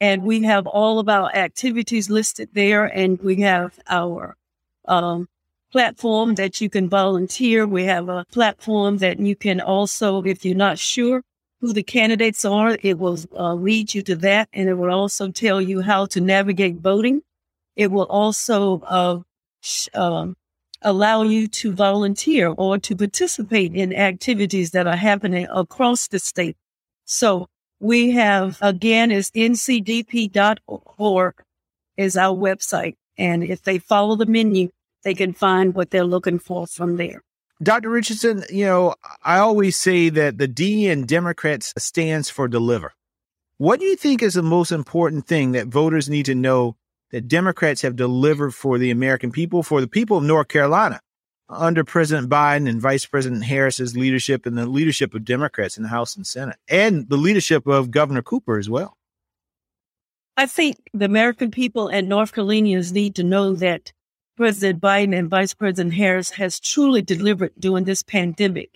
and 0.00 0.22
we 0.22 0.42
have 0.42 0.66
all 0.66 0.98
of 0.98 1.08
our 1.08 1.34
activities 1.34 2.10
listed 2.10 2.50
there 2.52 2.84
and 2.84 3.20
we 3.20 3.42
have 3.42 3.78
our 3.88 4.36
um, 4.86 5.28
platform 5.70 6.34
that 6.36 6.60
you 6.60 6.70
can 6.70 6.88
volunteer. 6.88 7.66
We 7.66 7.84
have 7.84 8.08
a 8.08 8.24
platform 8.32 8.98
that 8.98 9.20
you 9.20 9.36
can 9.36 9.60
also, 9.60 10.22
if 10.22 10.44
you're 10.44 10.54
not 10.56 10.78
sure, 10.78 11.22
who 11.60 11.72
the 11.72 11.82
candidates 11.82 12.44
are. 12.44 12.78
It 12.82 12.98
will 12.98 13.18
uh, 13.36 13.54
lead 13.54 13.94
you 13.94 14.02
to 14.02 14.16
that, 14.16 14.48
and 14.52 14.68
it 14.68 14.74
will 14.74 14.90
also 14.90 15.30
tell 15.30 15.60
you 15.60 15.82
how 15.82 16.06
to 16.06 16.20
navigate 16.20 16.76
voting. 16.76 17.22
It 17.76 17.90
will 17.90 18.06
also 18.06 18.80
uh, 18.80 19.20
sh- 19.60 19.88
um, 19.94 20.36
allow 20.82 21.22
you 21.22 21.46
to 21.48 21.72
volunteer 21.72 22.48
or 22.48 22.78
to 22.78 22.96
participate 22.96 23.74
in 23.74 23.94
activities 23.94 24.70
that 24.70 24.86
are 24.86 24.96
happening 24.96 25.46
across 25.50 26.08
the 26.08 26.18
state. 26.18 26.56
So 27.04 27.48
we 27.80 28.12
have, 28.12 28.58
again, 28.60 29.10
is 29.10 29.30
ncdp.org 29.32 30.54
is 31.96 32.16
our 32.16 32.36
website. 32.36 32.96
And 33.18 33.42
if 33.42 33.62
they 33.62 33.78
follow 33.78 34.16
the 34.16 34.26
menu, 34.26 34.70
they 35.02 35.14
can 35.14 35.32
find 35.32 35.74
what 35.74 35.90
they're 35.90 36.04
looking 36.04 36.38
for 36.38 36.66
from 36.66 36.96
there. 36.96 37.22
Dr. 37.62 37.90
Richardson, 37.90 38.44
you 38.50 38.64
know, 38.64 38.94
I 39.22 39.38
always 39.38 39.76
say 39.76 40.08
that 40.08 40.38
the 40.38 40.48
D 40.48 40.88
in 40.88 41.04
Democrats 41.04 41.74
stands 41.76 42.30
for 42.30 42.48
deliver. 42.48 42.94
What 43.58 43.80
do 43.80 43.86
you 43.86 43.96
think 43.96 44.22
is 44.22 44.32
the 44.32 44.42
most 44.42 44.72
important 44.72 45.26
thing 45.26 45.52
that 45.52 45.66
voters 45.66 46.08
need 46.08 46.24
to 46.26 46.34
know 46.34 46.76
that 47.10 47.28
Democrats 47.28 47.82
have 47.82 47.96
delivered 47.96 48.54
for 48.54 48.78
the 48.78 48.90
American 48.90 49.30
people, 49.30 49.62
for 49.62 49.82
the 49.82 49.88
people 49.88 50.16
of 50.16 50.24
North 50.24 50.48
Carolina, 50.48 51.00
under 51.50 51.84
President 51.84 52.28
Biden 52.28 52.68
and 52.68 52.80
Vice 52.80 53.04
President 53.04 53.44
Harris's 53.44 53.96
leadership 53.96 54.46
and 54.46 54.56
the 54.56 54.66
leadership 54.66 55.14
of 55.14 55.24
Democrats 55.24 55.76
in 55.76 55.82
the 55.82 55.88
House 55.88 56.16
and 56.16 56.26
Senate, 56.26 56.56
and 56.68 57.08
the 57.08 57.16
leadership 57.16 57.66
of 57.66 57.90
Governor 57.90 58.22
Cooper 58.22 58.58
as 58.58 58.70
well? 58.70 58.96
I 60.36 60.46
think 60.46 60.78
the 60.94 61.04
American 61.04 61.50
people 61.50 61.88
and 61.88 62.08
North 62.08 62.32
Carolinians 62.32 62.92
need 62.92 63.14
to 63.16 63.24
know 63.24 63.54
that 63.56 63.92
President 64.36 64.80
Biden 64.80 65.14
and 65.14 65.28
Vice 65.28 65.52
President 65.52 65.94
Harris 65.94 66.30
has 66.30 66.58
truly 66.58 67.02
delivered 67.02 67.52
during 67.58 67.84
this 67.84 68.02
pandemic 68.02 68.70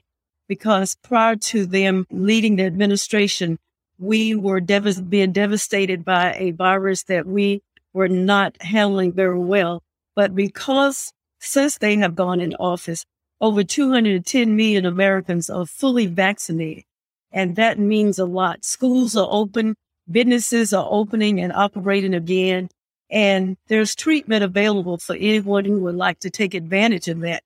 because 0.47 0.97
prior 0.97 1.37
to 1.37 1.65
them 1.65 2.07
leading 2.11 2.57
the 2.57 2.65
administration, 2.65 3.59
we 3.99 4.35
were 4.35 4.61
dev- 4.61 5.09
being 5.09 5.33
devastated 5.33 6.05
by 6.05 6.35
a 6.37 6.51
virus 6.51 7.05
that 7.05 7.27
we 7.27 7.63
were 7.95 8.09
not 8.09 8.61
handling 8.61 9.13
very 9.13 9.39
well. 9.39 9.83
But 10.15 10.35
because 10.35 11.13
since 11.45 11.79
they 11.79 11.97
have 11.97 12.15
gone 12.15 12.41
in 12.41 12.55
office, 12.55 13.05
over 13.41 13.63
210 13.63 14.57
million 14.57 14.87
Americans 14.87 15.51
are 15.51 15.67
fully 15.67 16.07
vaccinated. 16.07 16.85
And 17.33 17.57
that 17.57 17.79
means 17.79 18.19
a 18.19 18.25
lot. 18.25 18.65
Schools 18.65 19.17
are 19.17 19.29
open, 19.31 19.75
businesses 20.11 20.73
are 20.73 20.87
opening 20.89 21.41
and 21.41 21.53
operating 21.53 22.15
again. 22.15 22.69
And 23.11 23.57
there's 23.69 23.95
treatment 23.95 24.43
available 24.45 24.99
for 24.99 25.15
anyone 25.17 25.65
who 25.65 25.81
would 25.81 25.97
like 25.97 26.21
to 26.21 26.31
take 26.31 26.55
advantage 26.55 27.09
of 27.09 27.21
that. 27.21 27.43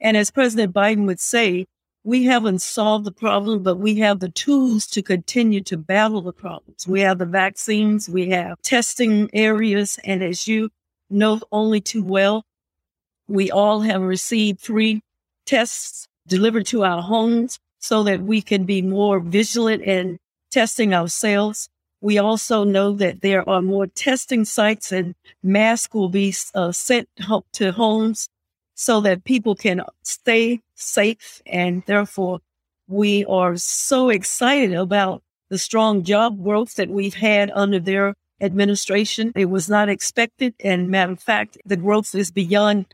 And 0.00 0.16
as 0.16 0.30
President 0.30 0.72
Biden 0.72 1.06
would 1.06 1.20
say, 1.20 1.66
we 2.04 2.24
haven't 2.24 2.60
solved 2.60 3.06
the 3.06 3.12
problem, 3.12 3.62
but 3.62 3.76
we 3.76 3.96
have 3.96 4.20
the 4.20 4.28
tools 4.28 4.86
to 4.88 5.02
continue 5.02 5.62
to 5.62 5.76
battle 5.78 6.20
the 6.20 6.32
problems. 6.32 6.86
We 6.86 7.00
have 7.00 7.18
the 7.18 7.26
vaccines, 7.26 8.08
we 8.08 8.28
have 8.30 8.60
testing 8.62 9.30
areas. 9.32 9.98
And 10.04 10.22
as 10.22 10.46
you 10.46 10.70
know 11.08 11.40
only 11.50 11.80
too 11.80 12.02
well, 12.02 12.44
we 13.28 13.50
all 13.50 13.80
have 13.80 14.02
received 14.02 14.60
three 14.60 15.02
tests 15.46 16.08
delivered 16.26 16.66
to 16.66 16.84
our 16.84 17.02
homes 17.02 17.58
so 17.78 18.02
that 18.02 18.22
we 18.22 18.40
can 18.40 18.64
be 18.64 18.82
more 18.82 19.20
vigilant 19.20 19.82
in 19.82 20.18
testing 20.50 20.94
ourselves. 20.94 21.68
We 22.00 22.18
also 22.18 22.64
know 22.64 22.92
that 22.92 23.20
there 23.20 23.48
are 23.48 23.62
more 23.62 23.86
testing 23.86 24.44
sites 24.44 24.92
and 24.92 25.14
masks 25.42 25.94
will 25.94 26.08
be 26.08 26.34
uh, 26.54 26.72
sent 26.72 27.08
to 27.52 27.72
homes 27.72 28.28
so 28.74 29.00
that 29.00 29.24
people 29.24 29.54
can 29.54 29.82
stay 30.02 30.60
safe. 30.74 31.42
And 31.46 31.82
therefore, 31.86 32.40
we 32.88 33.24
are 33.24 33.56
so 33.56 34.10
excited 34.10 34.74
about 34.74 35.22
the 35.48 35.58
strong 35.58 36.02
job 36.02 36.42
growth 36.42 36.74
that 36.74 36.90
we've 36.90 37.14
had 37.14 37.50
under 37.54 37.78
their 37.78 38.14
administration. 38.40 39.32
It 39.34 39.46
was 39.46 39.68
not 39.68 39.88
expected. 39.88 40.54
And 40.60 40.90
matter 40.90 41.12
of 41.12 41.20
fact, 41.20 41.56
the 41.64 41.76
growth 41.76 42.14
is 42.14 42.30
beyond 42.30 42.86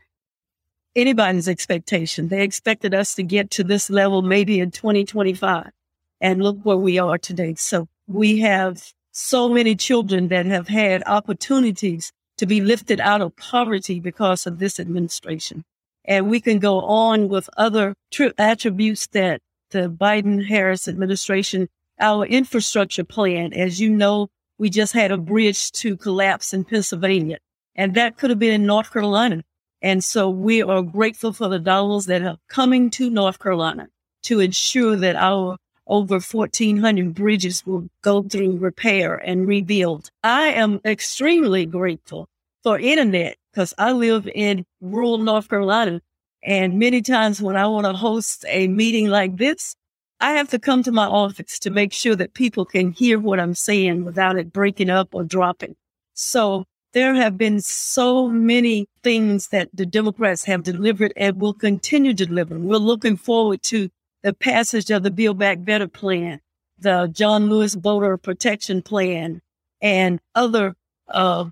anybody's 0.95 1.47
expectation. 1.47 2.27
They 2.27 2.43
expected 2.43 2.93
us 2.93 3.15
to 3.15 3.23
get 3.23 3.51
to 3.51 3.63
this 3.63 3.89
level 3.89 4.21
maybe 4.21 4.59
in 4.59 4.71
2025. 4.71 5.71
And 6.19 6.43
look 6.43 6.59
where 6.63 6.77
we 6.77 6.99
are 6.99 7.17
today. 7.17 7.55
So 7.55 7.87
we 8.07 8.39
have 8.39 8.93
so 9.11 9.49
many 9.49 9.75
children 9.75 10.27
that 10.27 10.45
have 10.45 10.67
had 10.67 11.03
opportunities 11.07 12.11
to 12.37 12.45
be 12.45 12.61
lifted 12.61 12.99
out 12.99 13.21
of 13.21 13.35
poverty 13.35 13.99
because 13.99 14.45
of 14.45 14.59
this 14.59 14.79
administration. 14.79 15.63
And 16.05 16.29
we 16.29 16.39
can 16.39 16.59
go 16.59 16.81
on 16.81 17.27
with 17.27 17.49
other 17.57 17.95
tri- 18.11 18.33
attributes 18.37 19.07
that 19.07 19.41
the 19.71 19.89
Biden 19.89 20.45
Harris 20.45 20.87
administration, 20.87 21.69
our 21.99 22.25
infrastructure 22.25 23.03
plan, 23.03 23.53
as 23.53 23.79
you 23.79 23.89
know, 23.89 24.29
we 24.57 24.69
just 24.69 24.93
had 24.93 25.11
a 25.11 25.17
bridge 25.17 25.71
to 25.71 25.97
collapse 25.97 26.53
in 26.53 26.63
Pennsylvania, 26.63 27.37
and 27.75 27.95
that 27.95 28.17
could 28.17 28.29
have 28.29 28.39
been 28.39 28.53
in 28.53 28.65
North 28.67 28.91
Carolina. 28.91 29.43
And 29.81 30.03
so 30.03 30.29
we 30.29 30.61
are 30.61 30.81
grateful 30.81 31.33
for 31.33 31.49
the 31.49 31.59
dollars 31.59 32.05
that 32.05 32.21
are 32.21 32.37
coming 32.47 32.89
to 32.91 33.09
North 33.09 33.39
Carolina 33.39 33.87
to 34.23 34.39
ensure 34.39 34.95
that 34.95 35.15
our 35.15 35.57
over 35.87 36.19
1,400 36.19 37.13
bridges 37.13 37.65
will 37.65 37.89
go 38.01 38.23
through 38.23 38.57
repair 38.57 39.15
and 39.15 39.47
rebuild. 39.47 40.09
I 40.23 40.49
am 40.49 40.79
extremely 40.85 41.65
grateful 41.65 42.29
for 42.63 42.79
internet 42.79 43.37
because 43.51 43.73
I 43.77 43.91
live 43.91 44.29
in 44.33 44.65
rural 44.79 45.17
North 45.17 45.49
Carolina. 45.49 46.01
And 46.43 46.79
many 46.79 47.01
times 47.01 47.41
when 47.41 47.55
I 47.55 47.67
want 47.67 47.85
to 47.85 47.93
host 47.93 48.45
a 48.47 48.67
meeting 48.67 49.07
like 49.07 49.37
this, 49.37 49.75
I 50.19 50.33
have 50.33 50.49
to 50.49 50.59
come 50.59 50.83
to 50.83 50.91
my 50.91 51.07
office 51.07 51.59
to 51.59 51.71
make 51.71 51.93
sure 51.93 52.15
that 52.15 52.35
people 52.35 52.63
can 52.63 52.91
hear 52.91 53.19
what 53.19 53.39
I'm 53.39 53.55
saying 53.55 54.05
without 54.05 54.37
it 54.37 54.53
breaking 54.53 54.89
up 54.89 55.13
or 55.13 55.23
dropping. 55.23 55.75
So 56.13 56.65
there 56.93 57.15
have 57.15 57.37
been 57.37 57.61
so 57.61 58.27
many 58.27 58.87
things 59.03 59.49
that 59.49 59.69
the 59.73 59.85
Democrats 59.85 60.45
have 60.45 60.63
delivered 60.63 61.13
and 61.15 61.39
will 61.39 61.53
continue 61.53 62.13
to 62.13 62.25
deliver. 62.25 62.57
We're 62.57 62.77
looking 62.77 63.17
forward 63.17 63.63
to 63.63 63.89
the 64.23 64.33
passage 64.33 64.89
of 64.91 65.03
the 65.03 65.11
Build 65.11 65.37
Back 65.37 65.63
Better 65.63 65.87
plan, 65.87 66.41
the 66.77 67.09
John 67.11 67.49
Lewis 67.49 67.75
Voter 67.75 68.17
Protection 68.17 68.81
Plan, 68.81 69.41
and 69.81 70.19
other 70.35 70.75
uh, 71.07 71.45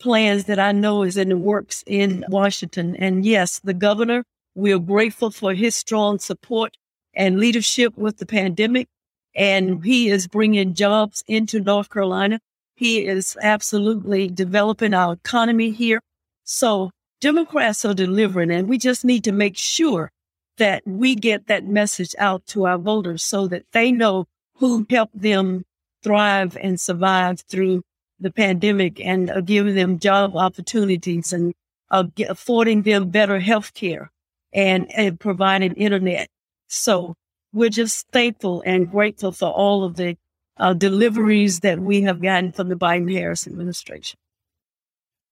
plans 0.00 0.44
that 0.44 0.58
I 0.58 0.72
know 0.72 1.02
is 1.02 1.16
in 1.16 1.28
the 1.28 1.36
works 1.36 1.84
in 1.86 2.24
Washington. 2.28 2.96
And 2.96 3.24
yes, 3.24 3.60
the 3.62 3.74
governor, 3.74 4.24
we 4.54 4.72
are 4.72 4.78
grateful 4.78 5.30
for 5.30 5.54
his 5.54 5.76
strong 5.76 6.18
support 6.18 6.76
and 7.14 7.38
leadership 7.38 7.96
with 7.96 8.18
the 8.18 8.26
pandemic. 8.26 8.88
And 9.34 9.84
he 9.84 10.08
is 10.08 10.26
bringing 10.26 10.74
jobs 10.74 11.22
into 11.28 11.60
North 11.60 11.90
Carolina. 11.90 12.40
He 12.76 13.06
is 13.06 13.36
absolutely 13.42 14.28
developing 14.28 14.94
our 14.94 15.14
economy 15.14 15.70
here. 15.70 16.00
So 16.44 16.90
Democrats 17.20 17.84
are 17.84 17.94
delivering, 17.94 18.50
and 18.50 18.68
we 18.68 18.76
just 18.76 19.04
need 19.04 19.24
to 19.24 19.32
make 19.32 19.56
sure 19.56 20.10
that 20.58 20.82
we 20.86 21.14
get 21.14 21.46
that 21.46 21.66
message 21.66 22.14
out 22.18 22.46
to 22.46 22.66
our 22.66 22.78
voters 22.78 23.22
so 23.22 23.48
that 23.48 23.64
they 23.72 23.90
know 23.90 24.26
who 24.56 24.86
helped 24.88 25.20
them 25.20 25.64
thrive 26.02 26.56
and 26.60 26.80
survive 26.80 27.40
through 27.40 27.82
the 28.20 28.30
pandemic 28.30 29.00
and 29.00 29.30
uh, 29.30 29.40
giving 29.40 29.74
them 29.74 29.98
job 29.98 30.36
opportunities 30.36 31.32
and 31.32 31.54
uh, 31.90 32.04
affording 32.28 32.82
them 32.82 33.08
better 33.10 33.40
health 33.40 33.74
care 33.74 34.10
and, 34.52 34.90
and 34.94 35.18
providing 35.20 35.74
internet. 35.74 36.28
So 36.68 37.14
we're 37.52 37.70
just 37.70 38.08
thankful 38.08 38.62
and 38.64 38.90
grateful 38.90 39.32
for 39.32 39.50
all 39.50 39.84
of 39.84 39.96
the 39.96 40.16
uh, 40.58 40.72
deliveries 40.72 41.60
that 41.60 41.78
we 41.78 42.02
have 42.02 42.20
gotten 42.22 42.52
from 42.52 42.68
the 42.68 42.74
Biden 42.74 43.10
Harris 43.12 43.46
administration. 43.46 44.18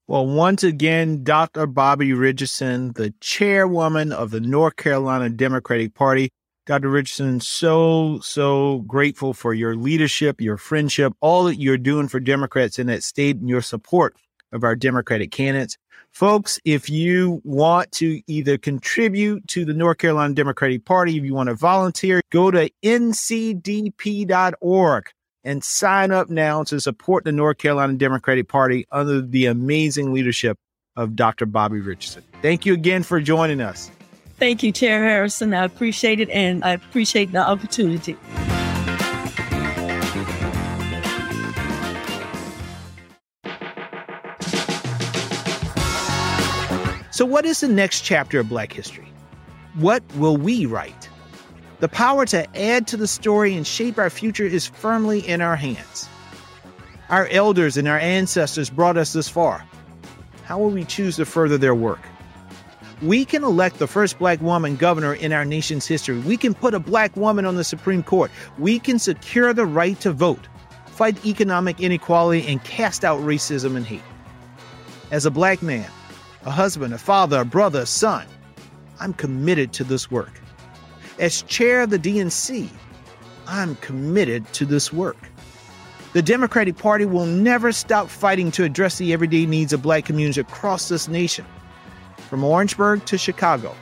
Well, 0.07 0.27
once 0.27 0.63
again, 0.63 1.25
Dr. 1.25 1.67
Bobbie 1.67 2.13
Richardson, 2.13 2.93
the 2.93 3.15
chairwoman 3.21 4.13
of 4.13 4.31
the 4.31 4.41
North 4.41 4.77
Carolina 4.77 5.31
Democratic 5.31 5.95
Party. 5.95 6.31
Dr. 6.67 6.89
Richardson, 6.89 7.41
so, 7.41 8.21
so 8.21 8.79
grateful 8.87 9.35
for 9.35 9.53
your 9.53 9.77
leadership, 9.77 10.41
your 10.41 10.57
friendship, 10.57 11.13
all 11.21 11.45
that 11.45 11.57
you're 11.57 11.77
doing 11.77 12.09
for 12.09 12.21
Democrats 12.21 12.79
in 12.79 12.87
that 12.87 13.03
state 13.03 13.37
and 13.37 13.51
your 13.51 13.61
support 13.61 14.17
of 14.51 14.65
our 14.65 14.75
Democratic 14.75 15.31
candidates. 15.31 15.77
Folks, 16.15 16.61
if 16.65 16.89
you 16.89 17.43
want 17.43 17.91
to 17.91 18.23
either 18.29 18.57
contribute 18.57 19.49
to 19.49 19.65
the 19.65 19.75
North 19.75 19.99
Carolina 19.99 20.33
Democratic 20.33 20.85
Party, 20.85 21.17
if 21.17 21.25
you 21.25 21.35
want 21.35 21.49
to 21.49 21.57
volunteer, 21.57 22.23
go 22.31 22.53
to 22.53 22.71
ncdp.org. 22.85 24.31
and 25.43 25.65
sign 25.65 26.13
up 26.13 26.31
now 26.31 26.63
to 26.63 26.81
support 26.81 27.25
the 27.25 27.33
North 27.33 27.59
Carolina 27.59 27.95
Democratic 27.95 28.47
Party 28.47 28.87
under 28.93 29.21
the 29.23 29.47
amazing 29.47 30.13
leadership 30.13 30.57
of 30.95 31.17
Dr. 31.17 31.47
Bobbie 31.47 31.81
Richardson. 31.81 32.23
Thank 32.43 32.65
you 32.65 32.75
again 32.75 33.03
for 33.03 33.21
joining 33.21 33.61
us. 33.61 33.91
Thank 34.39 34.63
you, 34.63 34.71
Chair 34.71 35.03
Harrison. 35.03 35.53
I 35.53 35.65
appreciate 35.65 36.21
it 36.21 36.31
and 36.31 36.65
I 36.65 36.71
appreciate 36.71 37.33
the 37.33 37.45
opportunity. 37.45 38.17
So, 47.15 47.25
what 47.25 47.47
is 47.47 47.61
the 47.61 47.69
next 47.69 48.01
chapter 48.01 48.41
of 48.41 48.49
Black 48.49 48.73
history? 48.73 49.07
What 49.75 50.03
will 50.17 50.37
we 50.37 50.67
write? 50.67 51.09
The 51.79 51.87
power 51.87 52.27
to 52.27 52.61
add 52.61 52.89
to 52.89 52.97
the 52.97 53.07
story 53.07 53.55
and 53.55 53.65
shape 53.65 53.99
our 53.99 54.11
future 54.11 54.47
is 54.47 54.67
firmly 54.67 55.21
in 55.21 55.41
our 55.41 55.55
hands. 55.55 56.09
Our 57.11 57.29
elders 57.29 57.77
and 57.77 57.87
our 57.87 58.01
ancestors 58.01 58.69
brought 58.69 58.97
us 58.97 59.13
this 59.13 59.29
far. 59.29 59.65
How 60.43 60.59
will 60.59 60.71
we 60.71 60.85
choose 60.85 61.15
to 61.15 61.25
further 61.25 61.57
their 61.57 61.73
work? 61.73 62.01
We 63.01 63.25
can 63.25 63.45
elect 63.45 63.79
the 63.79 63.87
first 63.87 64.19
black 64.19 64.41
woman 64.41 64.75
governor 64.75 65.15
in 65.15 65.33
our 65.33 65.45
nation's 65.45 65.87
history. 65.87 66.19
We 66.19 66.37
can 66.37 66.53
put 66.53 66.75
a 66.75 66.81
black 66.81 67.17
woman 67.17 67.47
on 67.47 67.55
the 67.55 67.63
Supreme 67.63 68.03
Court. 68.03 68.33
We 68.59 68.81
can 68.81 68.99
secure 68.99 69.53
the 69.53 69.67
right 69.67 70.01
to 70.01 70.11
vote, 70.11 70.49
fight 70.87 71.25
economic 71.25 71.81
inequality, 71.81 72.45
and 72.49 72.65
cast 72.65 73.05
out 73.05 73.21
racism 73.21 73.77
and 73.77 73.87
hate. 73.87 74.03
As 75.13 75.25
a 75.25 75.31
black 75.31 75.63
man, 75.63 75.89
a 76.45 76.51
husband, 76.51 76.93
a 76.93 76.99
father, 76.99 77.41
a 77.41 77.45
brother, 77.45 77.81
a 77.81 77.87
son. 77.87 78.27
I'm 79.01 79.13
committed 79.15 79.73
to 79.75 79.85
this 79.85 80.11
work. 80.11 80.33
As 81.19 81.43
chair 81.43 81.83
of 81.83 81.91
the 81.91 81.99
DNC, 81.99 82.69
I'm 83.47 83.77
committed 83.77 84.51
to 84.55 84.67
this 84.67 84.93
work. 84.93 85.17
The 86.13 86.23
Democratic 86.23 86.77
Party 86.77 87.05
will 87.05 87.27
never 87.27 87.73
stop 87.73 88.09
fighting 88.09 88.51
to 88.53 88.65
address 88.65 88.99
the 88.99 89.13
everyday 89.13 89.47
needs 89.47 89.73
of 89.73 89.83
black 89.83 90.05
communities 90.05 90.39
across 90.39 90.89
this 90.89 91.09
nation, 91.09 91.45
from 92.29 92.45
Orangeburg 92.45 93.05
to 93.07 93.19
Chicago, 93.19 93.75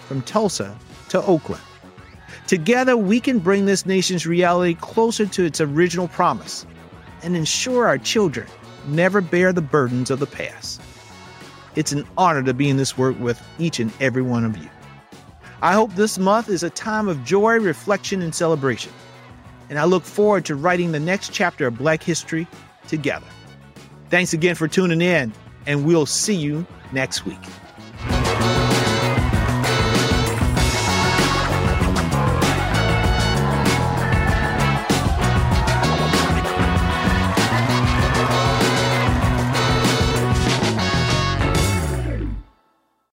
from 0.00 0.22
Tulsa 0.22 0.76
to 1.10 1.22
Oakland. 1.22 1.62
Together, 2.46 2.96
we 2.96 3.20
can 3.20 3.38
bring 3.38 3.66
this 3.66 3.86
nation's 3.86 4.26
reality 4.26 4.74
closer 4.74 5.26
to 5.26 5.44
its 5.44 5.60
original 5.60 6.08
promise 6.08 6.66
and 7.22 7.36
ensure 7.36 7.86
our 7.86 7.98
children 7.98 8.46
never 8.88 9.20
bear 9.20 9.52
the 9.52 9.60
burdens 9.60 10.10
of 10.10 10.18
the 10.18 10.26
past. 10.26 10.80
It's 11.78 11.92
an 11.92 12.04
honor 12.18 12.42
to 12.42 12.52
be 12.52 12.68
in 12.68 12.76
this 12.76 12.98
work 12.98 13.16
with 13.20 13.40
each 13.60 13.78
and 13.78 13.92
every 14.00 14.20
one 14.20 14.44
of 14.44 14.56
you. 14.56 14.68
I 15.62 15.74
hope 15.74 15.94
this 15.94 16.18
month 16.18 16.48
is 16.48 16.64
a 16.64 16.70
time 16.70 17.06
of 17.06 17.24
joy, 17.24 17.60
reflection, 17.60 18.20
and 18.20 18.34
celebration. 18.34 18.90
And 19.70 19.78
I 19.78 19.84
look 19.84 20.02
forward 20.02 20.44
to 20.46 20.56
writing 20.56 20.90
the 20.90 20.98
next 20.98 21.32
chapter 21.32 21.68
of 21.68 21.78
Black 21.78 22.02
history 22.02 22.48
together. 22.88 23.28
Thanks 24.10 24.32
again 24.32 24.56
for 24.56 24.66
tuning 24.66 25.00
in, 25.00 25.32
and 25.66 25.86
we'll 25.86 26.04
see 26.04 26.34
you 26.34 26.66
next 26.90 27.24
week. 27.24 27.38